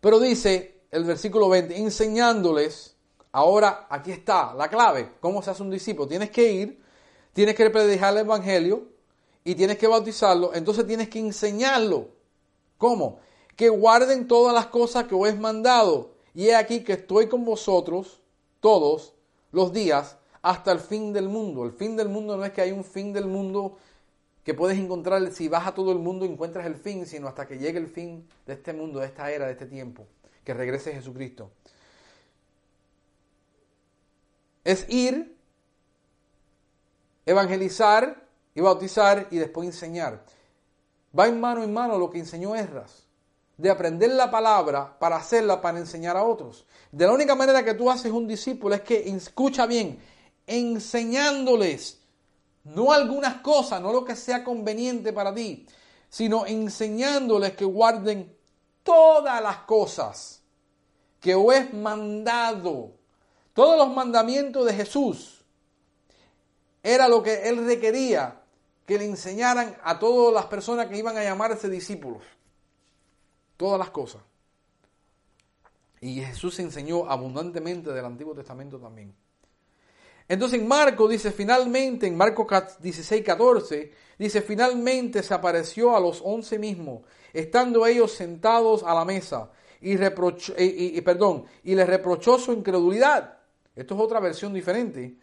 [0.00, 2.96] Pero dice el versículo 20, enseñándoles,
[3.32, 6.08] ahora aquí está la clave, cómo se hace un discípulo.
[6.08, 6.82] Tienes que ir,
[7.32, 8.88] tienes que predicar el Evangelio
[9.44, 12.08] y tienes que bautizarlo, entonces tienes que enseñarlo.
[12.78, 13.20] ¿Cómo?
[13.56, 16.12] Que guarden todas las cosas que os he mandado.
[16.34, 18.20] Y he aquí que estoy con vosotros
[18.60, 19.14] todos
[19.52, 21.64] los días hasta el fin del mundo.
[21.64, 23.78] El fin del mundo no es que hay un fin del mundo
[24.44, 27.58] que puedes encontrar, si vas a todo el mundo encuentras el fin, sino hasta que
[27.58, 30.06] llegue el fin de este mundo, de esta era, de este tiempo,
[30.44, 31.50] que regrese Jesucristo.
[34.62, 35.36] Es ir,
[37.24, 40.24] evangelizar y bautizar y después enseñar.
[41.18, 43.05] Va en mano en mano lo que enseñó Esdras
[43.56, 46.66] de aprender la palabra para hacerla para enseñar a otros.
[46.92, 49.98] De la única manera que tú haces un discípulo es que escucha bien,
[50.46, 52.00] enseñándoles
[52.64, 55.66] no algunas cosas, no lo que sea conveniente para ti,
[56.08, 58.36] sino enseñándoles que guarden
[58.82, 60.42] todas las cosas
[61.20, 62.92] que os he mandado.
[63.54, 65.44] Todos los mandamientos de Jesús
[66.82, 68.42] era lo que él requería
[68.84, 72.22] que le enseñaran a todas las personas que iban a llamarse discípulos
[73.56, 74.22] todas las cosas.
[76.00, 79.14] Y Jesús enseñó abundantemente del Antiguo Testamento también.
[80.28, 82.46] Entonces en Marco dice finalmente, en Marcos
[82.80, 87.02] 16, 14, dice finalmente se apareció a los once mismos,
[87.32, 89.50] estando ellos sentados a la mesa,
[89.80, 93.38] y, reprochó, y, perdón, y les reprochó su incredulidad.
[93.74, 95.16] Esto es otra versión diferente,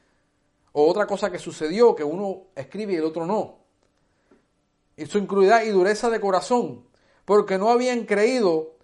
[0.71, 3.57] o otra cosa que sucedió, que uno escribe y el otro no.
[4.95, 6.85] Y su incredulidad y dureza de corazón,
[7.25, 8.75] porque no habían creído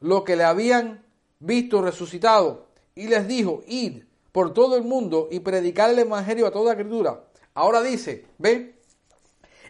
[0.00, 1.04] lo que le habían
[1.38, 2.66] visto resucitado.
[2.94, 7.24] Y les dijo, id por todo el mundo y predicar el Evangelio a toda criatura.
[7.54, 8.76] Ahora dice, ve,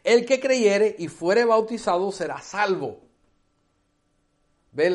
[0.05, 3.01] el que creyere y fuere bautizado será salvo.
[4.73, 4.91] Ve,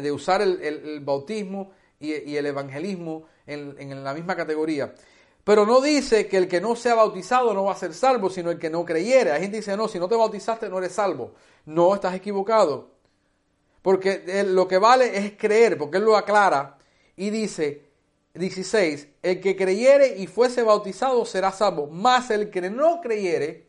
[0.00, 4.94] de usar el, bautismo y, el evangelismo en la misma categoría.
[5.44, 8.50] Pero no dice que el que no sea bautizado no va a ser salvo, sino
[8.50, 9.32] el que no creyere.
[9.32, 11.34] Hay gente que dice, no, si no te bautizaste no eres salvo.
[11.66, 12.90] No, estás equivocado.
[13.82, 16.78] Porque lo que vale es creer, porque él lo aclara
[17.16, 17.90] y dice,
[18.34, 23.68] 16, el que creyere y fuese bautizado será salvo, más el que no creyere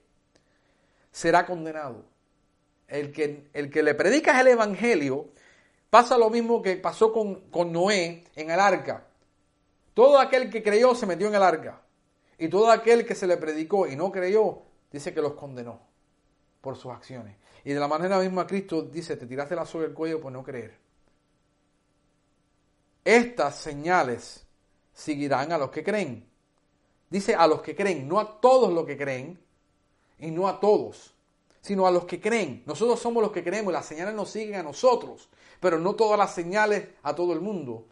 [1.11, 2.05] será condenado.
[2.87, 5.29] El que, el que le predicas el evangelio
[5.89, 9.07] pasa lo mismo que pasó con, con Noé en el arca.
[9.93, 11.81] Todo aquel que creyó se metió en el arca.
[12.37, 15.79] Y todo aquel que se le predicó y no creyó, dice que los condenó
[16.61, 17.37] por sus acciones.
[17.63, 20.43] Y de la manera misma Cristo dice, te tiraste la soga del cuello por no
[20.43, 20.77] creer.
[23.05, 24.45] Estas señales
[24.93, 26.27] seguirán a los que creen.
[27.09, 29.39] Dice a los que creen, no a todos los que creen,
[30.19, 31.13] y no a todos,
[31.61, 32.63] sino a los que creen.
[32.65, 35.29] Nosotros somos los que creemos, las señales nos siguen a nosotros,
[35.59, 37.87] pero no todas las señales a todo el mundo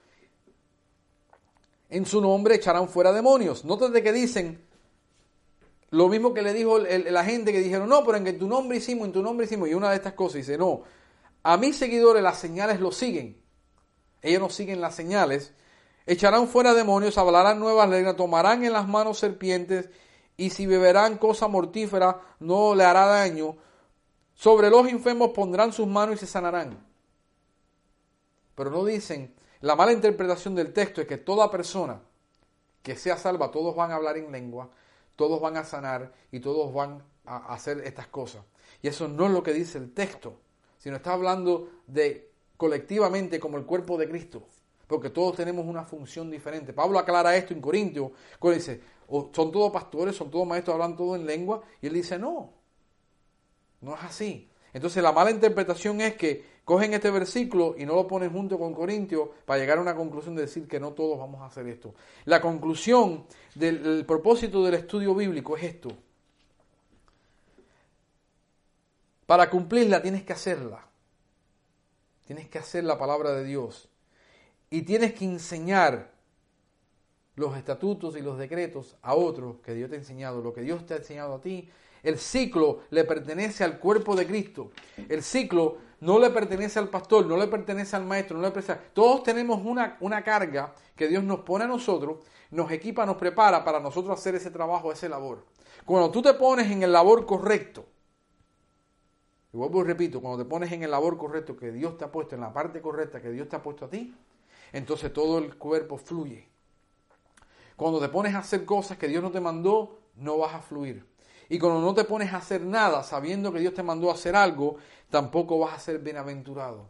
[1.91, 3.63] en su nombre echarán fuera demonios.
[3.63, 4.65] Nótate que dicen
[5.91, 9.07] lo mismo que le dijo la gente que dijeron, no, pero en tu nombre hicimos,
[9.07, 9.67] en tu nombre hicimos.
[9.67, 10.83] Y una de estas cosas dice, no,
[11.43, 13.41] a mis seguidores las señales lo siguen.
[14.21, 15.53] Ellos no siguen las señales.
[16.05, 19.89] Echarán fuera demonios, hablarán nuevas lenguas, tomarán en las manos serpientes
[20.37, 23.57] y si beberán cosa mortífera no le hará daño.
[24.33, 26.79] Sobre los enfermos pondrán sus manos y se sanarán.
[28.55, 32.01] Pero no dicen, la mala interpretación del texto es que toda persona
[32.81, 34.69] que sea salva, todos van a hablar en lengua,
[35.15, 38.43] todos van a sanar y todos van a hacer estas cosas.
[38.81, 40.39] Y eso no es lo que dice el texto,
[40.79, 44.43] sino está hablando de colectivamente como el cuerpo de Cristo,
[44.87, 46.73] porque todos tenemos una función diferente.
[46.73, 51.15] Pablo aclara esto en Corintios, cuando dice, son todos pastores, son todos maestros, hablan todo
[51.15, 52.51] en lengua, y él dice, no,
[53.81, 54.49] no es así.
[54.73, 58.73] Entonces la mala interpretación es que cogen este versículo y no lo ponen junto con
[58.73, 61.93] Corintios para llegar a una conclusión de decir que no todos vamos a hacer esto.
[62.23, 65.89] La conclusión del propósito del estudio bíblico es esto.
[69.25, 70.87] Para cumplirla tienes que hacerla.
[72.25, 73.89] Tienes que hacer la palabra de Dios.
[74.69, 76.13] Y tienes que enseñar
[77.35, 80.85] los estatutos y los decretos a otros que Dios te ha enseñado, lo que Dios
[80.85, 81.69] te ha enseñado a ti.
[82.03, 84.71] El ciclo le pertenece al cuerpo de Cristo.
[85.09, 88.89] El ciclo no le pertenece al pastor, no le pertenece al maestro, no le pertenece.
[88.93, 93.63] Todos tenemos una, una carga que Dios nos pone a nosotros, nos equipa, nos prepara
[93.63, 95.45] para nosotros hacer ese trabajo, ese labor.
[95.85, 97.85] Cuando tú te pones en el labor correcto,
[99.53, 102.11] y vuelvo y repito, cuando te pones en el labor correcto que Dios te ha
[102.11, 104.15] puesto, en la parte correcta que Dios te ha puesto a ti,
[104.71, 106.47] entonces todo el cuerpo fluye.
[107.75, 111.05] Cuando te pones a hacer cosas que Dios no te mandó, no vas a fluir.
[111.51, 114.37] Y cuando no te pones a hacer nada sabiendo que Dios te mandó a hacer
[114.37, 114.77] algo,
[115.09, 116.87] tampoco vas a ser bienaventurado.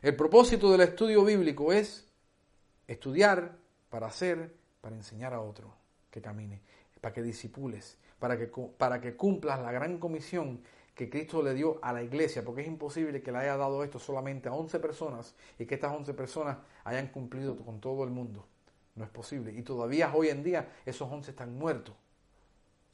[0.00, 2.08] El propósito del estudio bíblico es
[2.86, 3.58] estudiar
[3.90, 5.74] para hacer, para enseñar a otro
[6.10, 6.62] que camine,
[7.02, 10.62] para que disipules, para que, para que cumplas la gran comisión
[10.94, 13.98] que Cristo le dio a la iglesia, porque es imposible que le haya dado esto
[13.98, 18.46] solamente a 11 personas y que estas 11 personas hayan cumplido con todo el mundo.
[18.94, 19.52] No es posible.
[19.52, 21.94] Y todavía hoy en día esos once están muertos.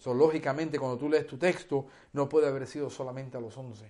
[0.03, 3.89] So, lógicamente, cuando tú lees tu texto, no puede haber sido solamente a los once.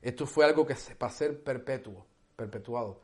[0.00, 2.98] Esto fue algo que se, para ser perpetuo, perpetuado,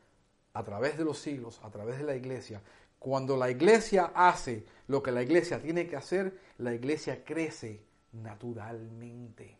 [0.54, 2.62] a través de los siglos, a través de la iglesia.
[2.98, 9.58] Cuando la iglesia hace lo que la iglesia tiene que hacer, la iglesia crece naturalmente.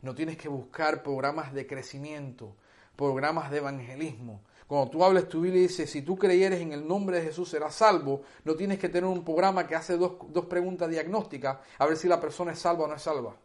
[0.00, 2.54] No tienes que buscar programas de crecimiento,
[2.94, 4.42] programas de evangelismo.
[4.72, 7.50] Cuando tú hables tu Biblia y dices, si tú creyeres en el nombre de Jesús
[7.50, 10.14] serás salvo, no tienes que tener un programa que hace dos,
[10.48, 13.36] preguntas diagnósticas a ver si la persona es salva o no es salva.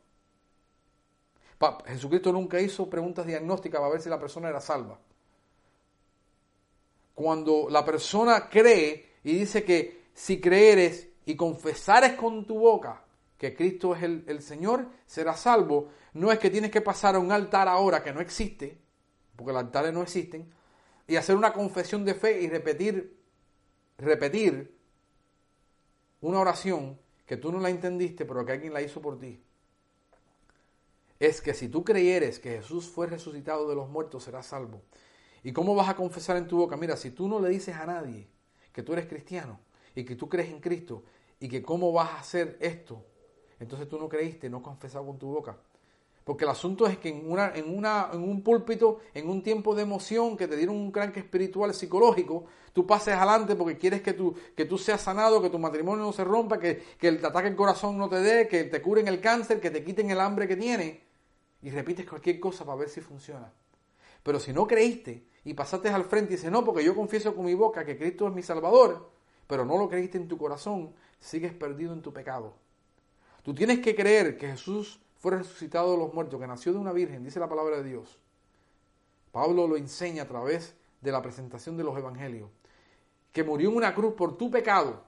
[1.85, 4.97] Jesucristo nunca hizo preguntas diagnósticas para ver si la persona era salva.
[7.13, 13.03] Cuando la persona cree y dice que si creeres y confesares con tu boca
[13.37, 17.19] que Cristo es el, el Señor, serás salvo, no es que tienes que pasar a
[17.19, 18.77] un altar ahora que no existe,
[19.35, 20.55] porque los altares no existen,
[21.07, 23.17] y hacer una confesión de fe y repetir,
[23.97, 24.77] repetir
[26.21, 29.41] una oración que tú no la entendiste, pero que alguien la hizo por ti.
[31.19, 34.81] Es que si tú creyeres que Jesús fue resucitado de los muertos, serás salvo.
[35.43, 36.77] ¿Y cómo vas a confesar en tu boca?
[36.77, 38.27] Mira, si tú no le dices a nadie
[38.71, 39.59] que tú eres cristiano
[39.95, 41.03] y que tú crees en Cristo
[41.39, 43.03] y que cómo vas a hacer esto,
[43.59, 45.57] entonces tú no creíste, no confesado con tu boca.
[46.27, 49.73] Porque el asunto es que en, una, en, una, en un púlpito, en un tiempo
[49.73, 54.11] de emoción, que te dieron un cranque espiritual, psicológico, tú pases adelante porque quieres que
[54.11, 57.47] tú, que tú seas sanado, que tu matrimonio no se rompa, que, que el ataque
[57.47, 60.49] al corazón no te dé, que te curen el cáncer, que te quiten el hambre
[60.49, 60.97] que tienes.
[61.61, 63.49] Y repites cualquier cosa para ver si funciona.
[64.21, 67.45] Pero si no creíste y pasaste al frente y dices, no, porque yo confieso con
[67.45, 69.11] mi boca que Cristo es mi Salvador,
[69.47, 72.53] pero no lo creíste en tu corazón, sigues perdido en tu pecado.
[73.43, 76.93] Tú tienes que creer que Jesús fue resucitado de los muertos, que nació de una
[76.93, 78.19] virgen, dice la palabra de Dios.
[79.31, 82.49] Pablo lo enseña a través de la presentación de los evangelios,
[83.31, 85.03] que murió en una cruz por tu pecado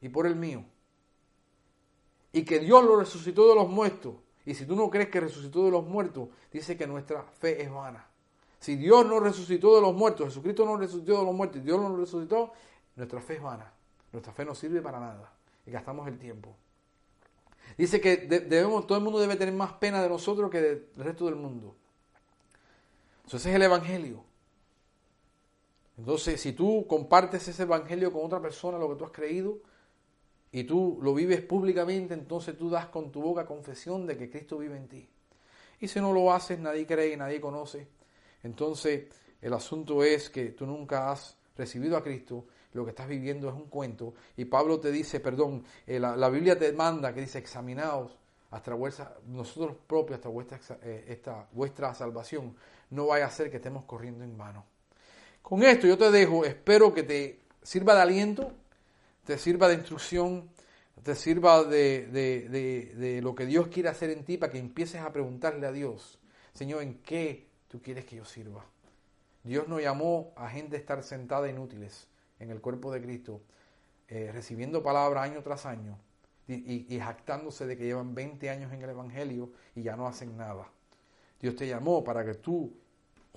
[0.00, 0.64] y por el mío,
[2.32, 4.14] y que Dios lo resucitó de los muertos.
[4.44, 7.70] Y si tú no crees que resucitó de los muertos, dice que nuestra fe es
[7.70, 8.06] vana.
[8.60, 11.96] Si Dios no resucitó de los muertos, Jesucristo no resucitó de los muertos Dios no
[11.96, 12.52] resucitó,
[12.96, 13.72] nuestra fe es vana.
[14.12, 15.32] Nuestra fe no sirve para nada
[15.66, 16.56] y gastamos el tiempo.
[17.76, 21.26] Dice que debemos, todo el mundo debe tener más pena de nosotros que del resto
[21.26, 21.76] del mundo.
[23.24, 24.24] Entonces ese es el Evangelio.
[25.96, 29.58] Entonces, si tú compartes ese Evangelio con otra persona, lo que tú has creído,
[30.50, 34.58] y tú lo vives públicamente, entonces tú das con tu boca confesión de que Cristo
[34.58, 35.08] vive en ti.
[35.80, 37.86] Y si no lo haces, nadie cree, nadie conoce.
[38.42, 39.06] Entonces,
[39.40, 43.54] el asunto es que tú nunca has recibido a Cristo lo que estás viviendo es
[43.54, 44.14] un cuento.
[44.36, 48.16] Y Pablo te dice, perdón, eh, la, Biblia te manda que dice, examinaos
[48.50, 52.54] hasta vuestra, nosotros propios hasta vuestra, eh, esta, vuestra salvación.
[52.90, 54.64] No vaya a ser que estemos corriendo en vano.
[55.42, 58.52] Con esto yo te dejo, espero que te sirva de aliento,
[59.24, 60.50] te sirva de instrucción,
[61.02, 65.00] te sirva de, de, de, lo que Dios quiere hacer en ti para que empieces
[65.00, 66.18] a preguntarle a Dios,
[66.52, 68.64] Señor, ¿en qué tú quieres que yo sirva?
[69.44, 72.07] Dios no llamó a gente a estar sentada inútiles
[72.38, 73.42] en el cuerpo de Cristo,
[74.08, 75.98] eh, recibiendo palabra año tras año
[76.46, 80.36] y, y jactándose de que llevan 20 años en el Evangelio y ya no hacen
[80.36, 80.70] nada.
[81.40, 82.72] Dios te llamó para que tú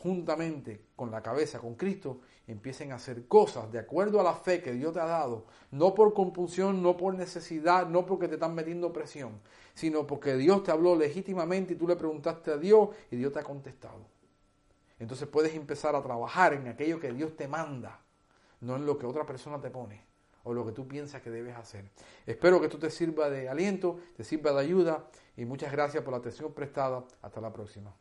[0.02, 4.62] juntamente con la cabeza, con Cristo, empiecen a hacer cosas de acuerdo a la fe
[4.62, 8.56] que Dios te ha dado, no por compulsión, no por necesidad, no porque te están
[8.56, 9.40] metiendo presión,
[9.76, 13.40] sino porque Dios te habló legítimamente y tú le preguntaste a Dios y Dios te
[13.40, 14.08] ha contestado.
[15.00, 18.00] Entonces puedes empezar a trabajar en aquello que Dios te manda,
[18.62, 20.06] no en lo que otra persona te pone
[20.44, 21.90] o lo que tú piensas que debes hacer.
[22.26, 25.08] Espero que esto te sirva de aliento, te sirva de ayuda
[25.38, 27.04] y muchas gracias por la atención prestada.
[27.22, 27.94] Hasta la próxima.